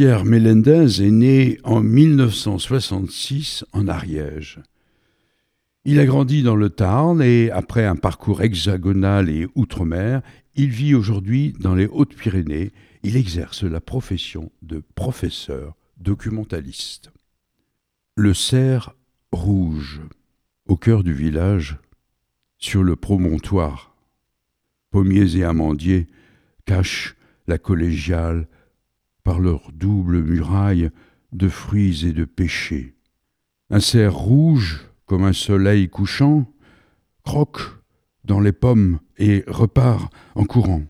Pierre 0.00 0.24
Méléndez 0.24 1.02
est 1.02 1.10
né 1.10 1.58
en 1.62 1.82
1966 1.82 3.66
en 3.74 3.86
Ariège. 3.86 4.58
Il 5.84 6.00
a 6.00 6.06
grandi 6.06 6.42
dans 6.42 6.56
le 6.56 6.70
Tarn 6.70 7.20
et, 7.20 7.50
après 7.50 7.84
un 7.84 7.96
parcours 7.96 8.40
hexagonal 8.40 9.28
et 9.28 9.46
outre-mer, 9.54 10.22
il 10.54 10.70
vit 10.70 10.94
aujourd'hui 10.94 11.52
dans 11.60 11.74
les 11.74 11.86
Hautes-Pyrénées. 11.86 12.72
Il 13.02 13.14
exerce 13.14 13.62
la 13.62 13.82
profession 13.82 14.50
de 14.62 14.82
professeur 14.94 15.76
documentaliste. 15.98 17.10
Le 18.16 18.32
cerf 18.32 18.94
rouge, 19.32 20.00
au 20.66 20.78
cœur 20.78 21.04
du 21.04 21.12
village, 21.12 21.76
sur 22.56 22.82
le 22.82 22.96
promontoire. 22.96 23.94
Pommiers 24.92 25.36
et 25.36 25.44
amandiers 25.44 26.06
cachent 26.64 27.16
la 27.46 27.58
collégiale 27.58 28.48
par 29.24 29.40
leur 29.40 29.70
double 29.72 30.22
muraille 30.22 30.90
de 31.32 31.48
fruits 31.48 32.06
et 32.06 32.12
de 32.12 32.24
péchés. 32.24 32.94
Un 33.70 33.80
cerf 33.80 34.14
rouge, 34.14 34.86
comme 35.06 35.24
un 35.24 35.32
soleil 35.32 35.88
couchant, 35.88 36.52
croque 37.22 37.60
dans 38.24 38.40
les 38.40 38.52
pommes 38.52 38.98
et 39.18 39.44
repart 39.46 40.12
en 40.34 40.44
courant. 40.44 40.82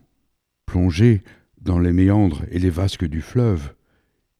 Plongé 0.65 1.21
dans 1.61 1.79
les 1.79 1.93
méandres 1.93 2.43
et 2.49 2.59
les 2.59 2.69
vasques 2.69 3.05
du 3.05 3.21
fleuve, 3.21 3.73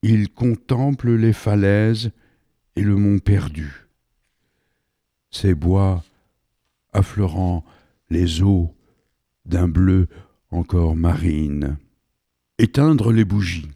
il 0.01 0.31
contemple 0.31 1.11
les 1.11 1.33
falaises 1.33 2.11
et 2.75 2.81
le 2.81 2.95
mont 2.95 3.19
perdu. 3.19 3.87
Ces 5.29 5.53
bois 5.53 6.03
affleurant 6.93 7.63
les 8.09 8.41
eaux 8.41 8.75
d'un 9.45 9.67
bleu 9.67 10.07
encore 10.49 10.95
marine. 10.95 11.77
Éteindre 12.57 13.11
les 13.11 13.25
bougies. 13.25 13.69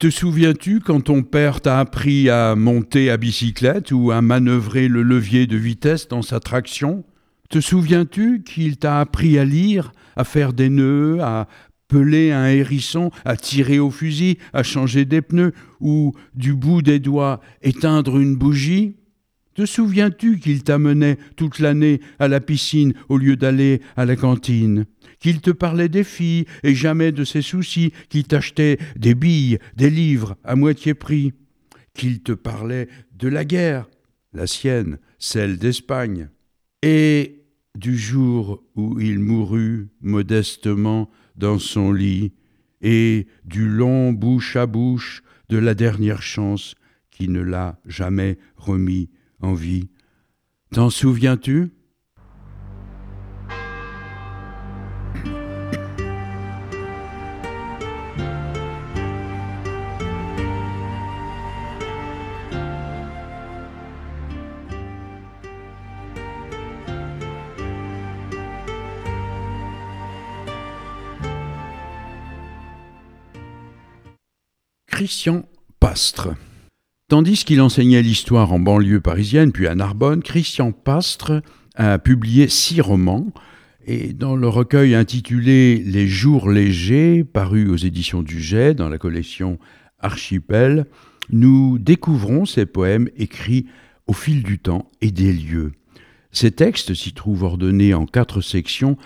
Te 0.00 0.10
souviens-tu 0.10 0.80
quand 0.80 1.02
ton 1.02 1.22
père 1.22 1.60
t'a 1.60 1.78
appris 1.78 2.28
à 2.28 2.56
monter 2.56 3.10
à 3.10 3.16
bicyclette 3.16 3.92
ou 3.92 4.10
à 4.10 4.20
manœuvrer 4.22 4.88
le 4.88 5.02
levier 5.02 5.46
de 5.46 5.56
vitesse 5.56 6.08
dans 6.08 6.20
sa 6.20 6.40
traction? 6.40 7.04
Te 7.48 7.60
souviens-tu 7.60 8.42
qu'il 8.42 8.76
t'a 8.76 9.00
appris 9.00 9.38
à 9.38 9.44
lire, 9.44 9.92
à 10.16 10.24
faire 10.24 10.52
des 10.52 10.68
nœuds, 10.68 11.20
à 11.20 11.46
peler 11.86 12.32
un 12.32 12.48
hérisson, 12.48 13.12
à 13.24 13.36
tirer 13.36 13.78
au 13.78 13.90
fusil, 13.90 14.38
à 14.52 14.64
changer 14.64 15.04
des 15.04 15.22
pneus 15.22 15.52
ou 15.80 16.12
du 16.34 16.54
bout 16.54 16.82
des 16.82 16.98
doigts 16.98 17.40
éteindre 17.62 18.18
une 18.18 18.34
bougie? 18.34 18.96
Te 19.54 19.64
souviens-tu 19.64 20.40
qu'il 20.40 20.64
t'amenait 20.64 21.18
toute 21.36 21.60
l'année 21.60 22.00
à 22.18 22.26
la 22.26 22.40
piscine 22.40 22.94
au 23.08 23.16
lieu 23.16 23.36
d'aller 23.36 23.80
à 23.96 24.04
la 24.04 24.16
cantine? 24.16 24.86
Qu'il 25.24 25.40
te 25.40 25.50
parlait 25.50 25.88
des 25.88 26.04
filles 26.04 26.44
et 26.64 26.74
jamais 26.74 27.10
de 27.10 27.24
ses 27.24 27.40
soucis 27.40 27.94
Qu'il 28.10 28.24
t'achetait 28.24 28.76
des 28.94 29.14
billes, 29.14 29.58
des 29.74 29.88
livres 29.88 30.36
à 30.44 30.54
moitié 30.54 30.92
prix 30.92 31.32
Qu'il 31.94 32.22
te 32.22 32.32
parlait 32.32 32.88
de 33.16 33.28
la 33.28 33.46
guerre, 33.46 33.88
la 34.34 34.46
sienne, 34.46 34.98
celle 35.18 35.56
d'Espagne 35.56 36.28
Et 36.82 37.46
du 37.74 37.96
jour 37.96 38.62
où 38.74 39.00
il 39.00 39.18
mourut 39.18 39.88
modestement 40.02 41.10
dans 41.36 41.58
son 41.58 41.90
lit 41.90 42.34
et 42.82 43.26
du 43.46 43.66
long 43.66 44.12
bouche 44.12 44.56
à 44.56 44.66
bouche 44.66 45.22
de 45.48 45.56
la 45.56 45.74
dernière 45.74 46.20
chance 46.20 46.74
qui 47.10 47.30
ne 47.30 47.40
l'a 47.40 47.80
jamais 47.86 48.36
remis 48.58 49.08
en 49.40 49.54
vie. 49.54 49.88
T'en 50.70 50.90
souviens-tu? 50.90 51.70
Christian 74.94 75.44
Pastre 75.80 76.36
Tandis 77.08 77.42
qu'il 77.44 77.60
enseignait 77.60 78.00
l'histoire 78.00 78.52
en 78.52 78.60
banlieue 78.60 79.00
parisienne, 79.00 79.50
puis 79.50 79.66
à 79.66 79.74
Narbonne, 79.74 80.22
Christian 80.22 80.70
Pastre 80.70 81.42
a 81.74 81.98
publié 81.98 82.46
six 82.46 82.80
romans, 82.80 83.32
et 83.84 84.12
dans 84.12 84.36
le 84.36 84.46
recueil 84.46 84.94
intitulé 84.94 85.82
Les 85.84 86.06
jours 86.06 86.48
légers, 86.48 87.24
paru 87.24 87.68
aux 87.68 87.76
éditions 87.76 88.22
du 88.22 88.40
Jet 88.40 88.74
dans 88.74 88.88
la 88.88 88.98
collection 88.98 89.58
Archipel, 89.98 90.86
nous 91.28 91.80
découvrons 91.80 92.46
ces 92.46 92.64
poèmes 92.64 93.08
écrits 93.16 93.66
au 94.06 94.12
fil 94.12 94.44
du 94.44 94.60
temps 94.60 94.92
et 95.00 95.10
des 95.10 95.32
lieux. 95.32 95.72
Ces 96.30 96.52
textes 96.52 96.94
s'y 96.94 97.14
trouvent 97.14 97.42
ordonnés 97.42 97.94
en 97.94 98.06
quatre 98.06 98.40
sections 98.40 98.96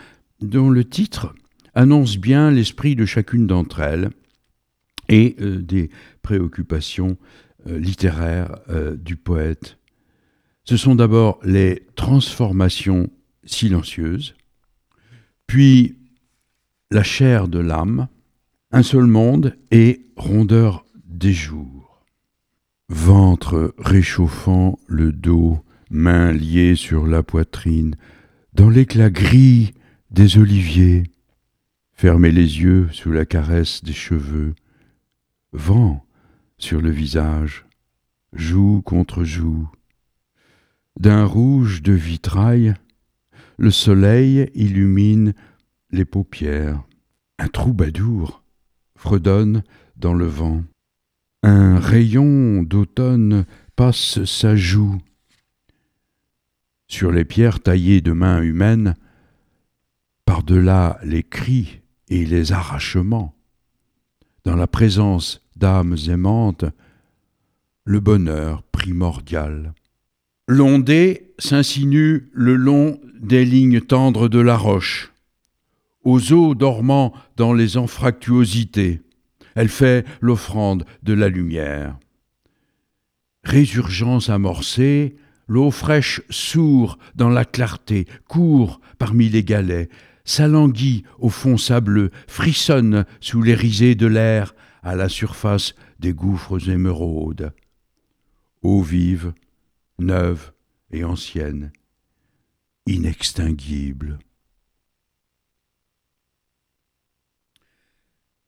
dont 0.43 0.69
le 0.69 0.85
titre 0.85 1.35
annonce 1.75 2.19
bien 2.19 2.51
l'esprit 2.51 2.95
de 2.95 3.07
chacune 3.07 3.47
d'entre 3.47 3.81
elles 3.81 4.11
et 5.09 5.37
euh, 5.41 5.61
des 5.63 5.91
préoccupations 6.23 7.17
euh, 7.67 7.79
littéraire 7.79 8.57
euh, 8.71 8.97
du 8.97 9.17
poète. 9.17 9.79
Ce 10.65 10.77
sont 10.77 10.95
d'abord 10.95 11.41
les 11.45 11.87
transformations 11.97 13.11
silencieuses, 13.45 14.35
puis 15.47 15.97
la 16.91 17.03
chair 17.03 17.49
de 17.49 17.59
l'âme, 17.59 18.09
un 18.71 18.83
seul 18.83 19.07
monde 19.07 19.57
et 19.71 20.07
rondeur 20.17 20.85
des 21.05 21.33
jours. 21.33 22.05
Ventre 22.91 23.75
réchauffant 23.79 24.79
le 24.87 25.13
dos, 25.13 25.59
mains 25.91 26.33
liées 26.33 26.75
sur 26.75 27.07
la 27.07 27.23
poitrine, 27.23 27.97
dans 28.53 28.69
l'éclat 28.69 29.11
gris 29.11 29.73
des 30.11 30.39
oliviers, 30.39 31.05
fermez 31.93 32.31
les 32.31 32.61
yeux 32.61 32.89
sous 32.93 33.11
la 33.11 33.27
caresse 33.27 33.83
des 33.85 33.93
cheveux, 33.93 34.55
vent 35.53 36.05
sur 36.59 36.81
le 36.81 36.91
visage, 36.91 37.67
joue 38.33 38.83
contre 38.83 39.25
joue. 39.25 39.69
D'un 40.99 41.25
rouge 41.25 41.83
de 41.83 41.93
vitrail, 41.93 42.75
le 43.57 43.71
soleil 43.71 44.51
illumine 44.55 45.35
les 45.91 46.05
paupières. 46.05 46.83
Un 47.39 47.49
troubadour 47.49 48.43
fredonne 48.97 49.63
dans 49.97 50.15
le 50.15 50.27
vent. 50.27 50.65
Un 51.43 51.79
rayon 51.79 52.63
d'automne 52.63 53.47
passe 53.77 54.25
sa 54.25 54.57
joue. 54.57 54.99
Sur 56.89 57.13
les 57.13 57.25
pierres 57.25 57.61
taillées 57.61 58.01
de 58.01 58.13
mains 58.13 58.43
humaines, 58.43 58.97
par-delà 60.25 60.99
les 61.05 61.23
cris 61.23 61.81
et 62.09 62.27
les 62.27 62.53
arrachements, 62.53 63.38
dans 64.49 64.57
la 64.57 64.67
présence 64.67 65.43
d'âmes 65.57 65.99
aimantes, 66.09 66.65
le 67.85 68.01
bonheur 68.01 68.63
primordial. 68.63 69.75
L'ondée 70.47 71.35
s'insinue 71.39 72.31
le 72.33 72.57
long 72.57 72.99
des 73.21 73.45
lignes 73.45 73.83
tendres 73.83 74.31
de 74.31 74.39
la 74.39 74.57
roche, 74.57 75.13
aux 76.03 76.33
eaux 76.33 76.55
dormant 76.55 77.13
dans 77.37 77.53
les 77.53 77.77
anfractuosités. 77.77 79.03
Elle 79.55 79.69
fait 79.69 80.07
l'offrande 80.23 80.87
de 81.03 81.13
la 81.13 81.29
lumière. 81.29 81.99
Résurgence 83.45 84.31
amorcée, 84.31 85.17
l'eau 85.47 85.71
fraîche 85.71 86.23
sourd 86.31 86.99
dans 87.17 87.29
la 87.29 87.45
clarté, 87.45 88.07
court 88.29 88.81
parmi 88.97 89.29
les 89.29 89.45
galets, 89.45 89.91
s'alanguit 90.29 91.05
au 91.19 91.31
fond 91.31 91.57
sableux, 91.57 92.11
frissonne 92.27 93.07
sous 93.19 93.41
les 93.43 93.55
risées 93.55 93.95
de 93.95 94.07
l'air, 94.07 94.55
à 94.83 94.95
la 94.95 95.09
surface 95.09 95.75
des 95.99 96.13
gouffres 96.13 96.69
émeraudes. 96.69 97.53
Eau 98.63 98.83
vive, 98.83 99.33
neuve 99.99 100.53
et 100.91 101.03
ancienne, 101.03 101.73
inextinguible. 102.87 104.19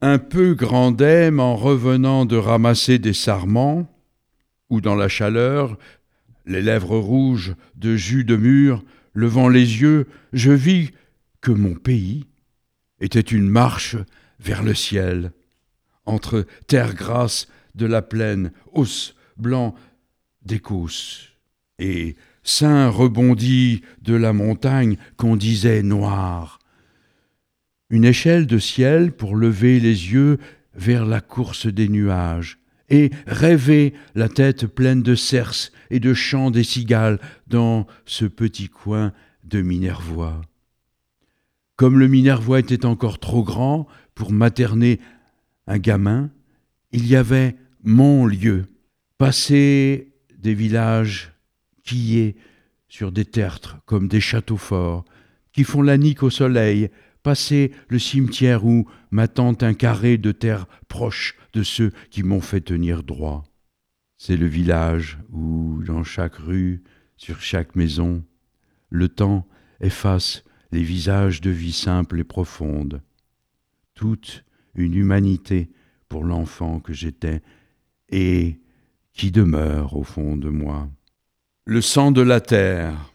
Un 0.03 0.19
peu 0.19 0.55
grandem 0.55 1.41
en 1.41 1.57
revenant 1.57 2.27
de 2.27 2.37
ramasser 2.37 2.99
des 2.99 3.15
sarments, 3.15 3.91
ou 4.69 4.83
dans 4.83 4.95
la 4.95 5.09
chaleur, 5.09 5.79
les 6.45 6.63
lèvres 6.63 6.99
rouges 6.99 7.55
de 7.75 7.97
jus 7.97 8.25
de 8.25 8.37
mûre, 8.37 8.85
levant 9.15 9.49
les 9.49 9.81
yeux, 9.81 10.07
je 10.33 10.53
vis 10.53 10.91
que 11.41 11.51
mon 11.51 11.75
pays 11.75 12.27
était 13.01 13.21
une 13.21 13.49
marche 13.49 13.97
vers 14.39 14.63
le 14.63 14.75
ciel, 14.75 15.33
entre 16.07 16.47
terre 16.67 16.95
grasse 16.95 17.49
de 17.75 17.87
la 17.87 18.03
plaine, 18.03 18.53
os 18.73 19.15
blanc 19.37 19.75
d'Écosse, 20.43 21.29
et 21.79 22.17
sein 22.43 22.89
rebondi 22.89 23.83
de 24.03 24.15
la 24.15 24.33
montagne 24.33 24.97
qu'on 25.17 25.37
disait 25.37 25.83
noire. 25.83 26.59
Une 27.91 28.05
échelle 28.05 28.47
de 28.47 28.59
ciel 28.59 29.13
pour 29.13 29.37
lever 29.37 29.81
les 29.81 30.13
yeux 30.13 30.39
vers 30.75 31.05
la 31.05 31.21
course 31.21 31.67
des 31.67 31.89
nuages, 31.89 32.59
et 32.89 33.11
rêver 33.27 33.95
la 34.15 34.29
tête 34.29 34.67
pleine 34.67 35.03
de 35.03 35.15
cerces 35.15 35.71
et 35.91 36.01
de 36.01 36.13
chants 36.13 36.51
des 36.51 36.65
cigales 36.65 37.21
dans 37.47 37.87
ce 38.05 38.25
petit 38.25 38.69
coin 38.69 39.13
de 39.45 39.63
Minervois. 39.63 40.41
Comme 41.81 41.99
le 41.99 42.09
Minervois 42.09 42.59
était 42.59 42.85
encore 42.85 43.19
trop 43.19 43.43
grand 43.43 43.87
pour 44.15 44.33
materner 44.33 45.01
un 45.67 45.79
gamin, 45.79 46.31
il 46.93 47.07
y 47.07 47.17
avait 47.17 47.57
mon 47.83 48.27
lieu, 48.27 48.67
passer 49.17 50.13
des 50.37 50.53
villages 50.53 51.33
quillés 51.83 52.37
sur 52.89 53.13
des 53.13 53.25
tertres 53.25 53.79
comme 53.87 54.09
des 54.09 54.21
châteaux 54.21 54.59
forts, 54.59 55.07
qui 55.55 55.65
font 55.65 55.81
la 55.81 55.97
nique 55.97 56.23
au 56.23 56.29
soleil, 56.29 56.91
passer 57.23 57.73
le 57.89 57.99
cimetière 57.99 58.67
où 58.67 58.87
m'attend 59.11 59.57
un 59.63 59.73
carré 59.73 60.19
de 60.19 60.33
terre 60.33 60.67
proche 60.87 61.35
de 61.55 61.63
ceux 61.63 61.93
qui 62.11 62.23
m'ont 62.23 62.43
fait 62.43 62.61
tenir 62.61 63.03
droit. 63.03 63.43
C'est 64.19 64.37
le 64.37 64.49
village 64.49 65.17
où, 65.33 65.83
dans 65.87 66.05
chaque 66.05 66.37
rue, 66.37 66.83
sur 67.17 67.41
chaque 67.41 67.75
maison, 67.75 68.23
le 68.91 69.09
temps 69.09 69.49
efface 69.81 70.45
les 70.73 70.83
visages 70.83 71.41
de 71.41 71.51
vie 71.51 71.73
simple 71.73 72.21
et 72.21 72.25
profonde. 72.25 73.03
Toute 73.95 74.45
une 74.75 74.95
humanité 74.95 75.71
pour 76.09 76.25
l'enfant 76.25 76.81
que 76.81 76.93
j'étais 76.93 77.43
et 78.09 78.59
qui 79.13 79.31
demeure 79.31 79.97
au 79.97 80.03
fond 80.03 80.37
de 80.37 80.49
moi. 80.49 80.89
Le 81.65 81.81
sang 81.81 82.11
de 82.11 82.23
la 82.23 82.41
terre, 82.41 83.13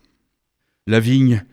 la 0.87 0.99
vigne 0.99 1.43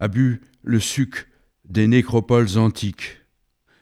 a 0.00 0.08
bu 0.08 0.40
le 0.62 0.80
suc 0.80 1.28
des 1.64 1.86
nécropoles 1.86 2.58
antiques. 2.58 3.20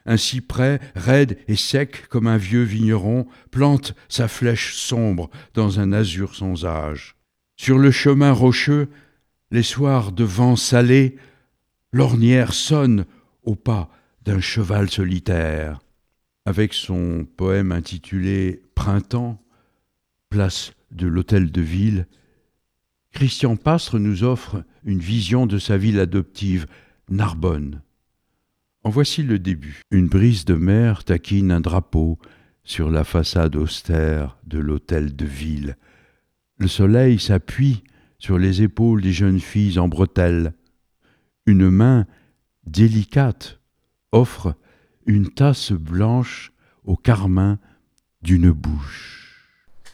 Un 0.04 0.16
cyprès, 0.16 0.80
raide 0.94 1.38
et 1.48 1.56
sec 1.56 2.08
comme 2.08 2.26
un 2.26 2.36
vieux 2.36 2.62
vigneron, 2.62 3.26
plante 3.50 3.94
sa 4.08 4.28
flèche 4.28 4.74
sombre 4.74 5.30
dans 5.54 5.80
un 5.80 5.92
azur 5.92 6.34
sans 6.34 6.64
âge. 6.64 7.16
Sur 7.56 7.78
le 7.78 7.90
chemin 7.90 8.32
rocheux, 8.32 8.88
les 9.52 9.62
soirs 9.62 10.12
de 10.12 10.24
vent 10.24 10.56
salé, 10.56 11.16
l'ornière 11.92 12.54
sonne 12.54 13.04
au 13.44 13.54
pas 13.54 13.90
d'un 14.24 14.40
cheval 14.40 14.90
solitaire. 14.90 15.80
Avec 16.46 16.72
son 16.72 17.26
poème 17.36 17.70
intitulé 17.70 18.62
Printemps, 18.74 19.40
place 20.30 20.72
de 20.90 21.06
l'hôtel 21.06 21.52
de 21.52 21.60
ville, 21.60 22.06
Christian 23.12 23.56
Pastre 23.56 23.98
nous 23.98 24.24
offre 24.24 24.64
une 24.84 25.00
vision 25.00 25.46
de 25.46 25.58
sa 25.58 25.76
ville 25.76 26.00
adoptive, 26.00 26.66
Narbonne. 27.10 27.82
En 28.84 28.90
voici 28.90 29.22
le 29.22 29.38
début. 29.38 29.82
Une 29.90 30.08
brise 30.08 30.46
de 30.46 30.54
mer 30.54 31.04
taquine 31.04 31.52
un 31.52 31.60
drapeau 31.60 32.18
sur 32.64 32.90
la 32.90 33.04
façade 33.04 33.54
austère 33.54 34.38
de 34.46 34.58
l'hôtel 34.58 35.14
de 35.14 35.26
ville. 35.26 35.76
Le 36.56 36.68
soleil 36.68 37.18
s'appuie 37.18 37.84
sur 38.22 38.38
les 38.38 38.62
épaules 38.62 39.02
des 39.02 39.12
jeunes 39.12 39.40
filles 39.40 39.80
en 39.80 39.88
bretelles. 39.88 40.52
Une 41.44 41.68
main 41.70 42.06
délicate 42.64 43.58
offre 44.12 44.54
une 45.06 45.28
tasse 45.28 45.72
blanche 45.72 46.52
au 46.84 46.94
carmin 46.94 47.58
d'une 48.22 48.52
bouche. 48.52 49.18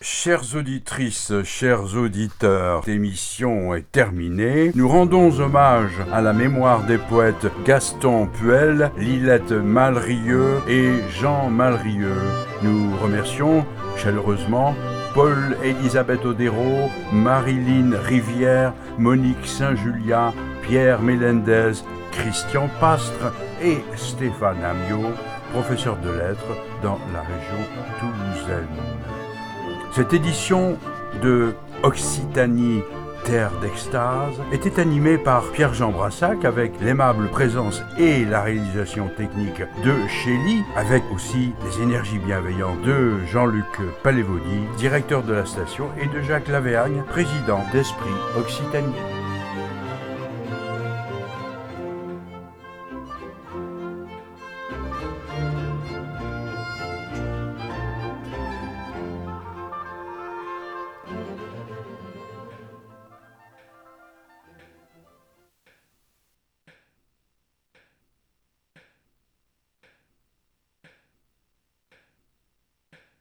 Chères 0.03 0.55
auditrices, 0.55 1.33
chers 1.43 1.97
auditeurs, 1.97 2.83
l'émission 2.87 3.75
est 3.75 3.91
terminée. 3.91 4.73
Nous 4.75 4.89
rendons 4.89 5.41
hommage 5.41 5.95
à 6.13 6.21
la 6.21 6.35
mémoire 6.35 6.87
des 6.87 6.99
poètes 6.99 7.47
Gaston 7.65 8.27
Puel, 8.27 8.93
Lilette 8.99 9.53
Malrieux 9.53 10.61
et 10.69 10.93
Jean 11.19 11.49
Malrieux. 11.49 12.21
Nous 12.63 12.95
remercions 12.99 13.65
chaleureusement 13.97 14.77
Paul-Élisabeth 15.19 16.25
Odero, 16.25 16.91
Marilyn 17.13 17.91
Rivière, 18.05 18.73
Monique 18.99 19.49
Saint-Julia, 19.49 20.33
Pierre 20.63 21.03
Mélendez, 21.03 21.73
Christian 22.13 22.71
Pastre 22.79 23.33
et 23.61 23.79
Stéphane 23.97 24.63
Amiot, 24.63 25.11
professeur 25.53 25.97
de 25.97 26.11
lettres 26.11 26.57
dans 26.85 27.01
la 27.13 27.23
région 27.23 27.67
toulousaine. 27.99 28.69
Cette 29.91 30.15
édition 30.15 30.79
de 31.21 31.53
Occitanie 31.83 32.83
Terre 33.25 33.51
d'extase 33.61 34.41
était 34.53 34.81
animée 34.81 35.19
par 35.19 35.51
Pierre-Jean 35.53 35.91
Brassac 35.91 36.45
avec 36.45 36.81
l'aimable 36.81 37.29
présence 37.29 37.83
et 37.99 38.25
la 38.25 38.43
réalisation 38.43 39.09
technique 39.09 39.63
de 39.85 39.95
Shelly, 40.09 40.63
avec 40.77 41.03
aussi 41.15 41.53
les 41.65 41.83
énergies 41.83 42.19
bienveillantes 42.19 42.83
de 42.83 43.25
Jean-Luc 43.27 43.67
Palévodi, 44.03 44.61
directeur 44.77 45.23
de 45.23 45.33
la 45.33 45.47
station, 45.47 45.89
et 46.01 46.07
de 46.07 46.23
Jacques 46.23 46.49
Lavergne, 46.49 47.03
président 47.11 47.65
d'Esprit 47.73 48.09
Occitanie. 48.39 49.18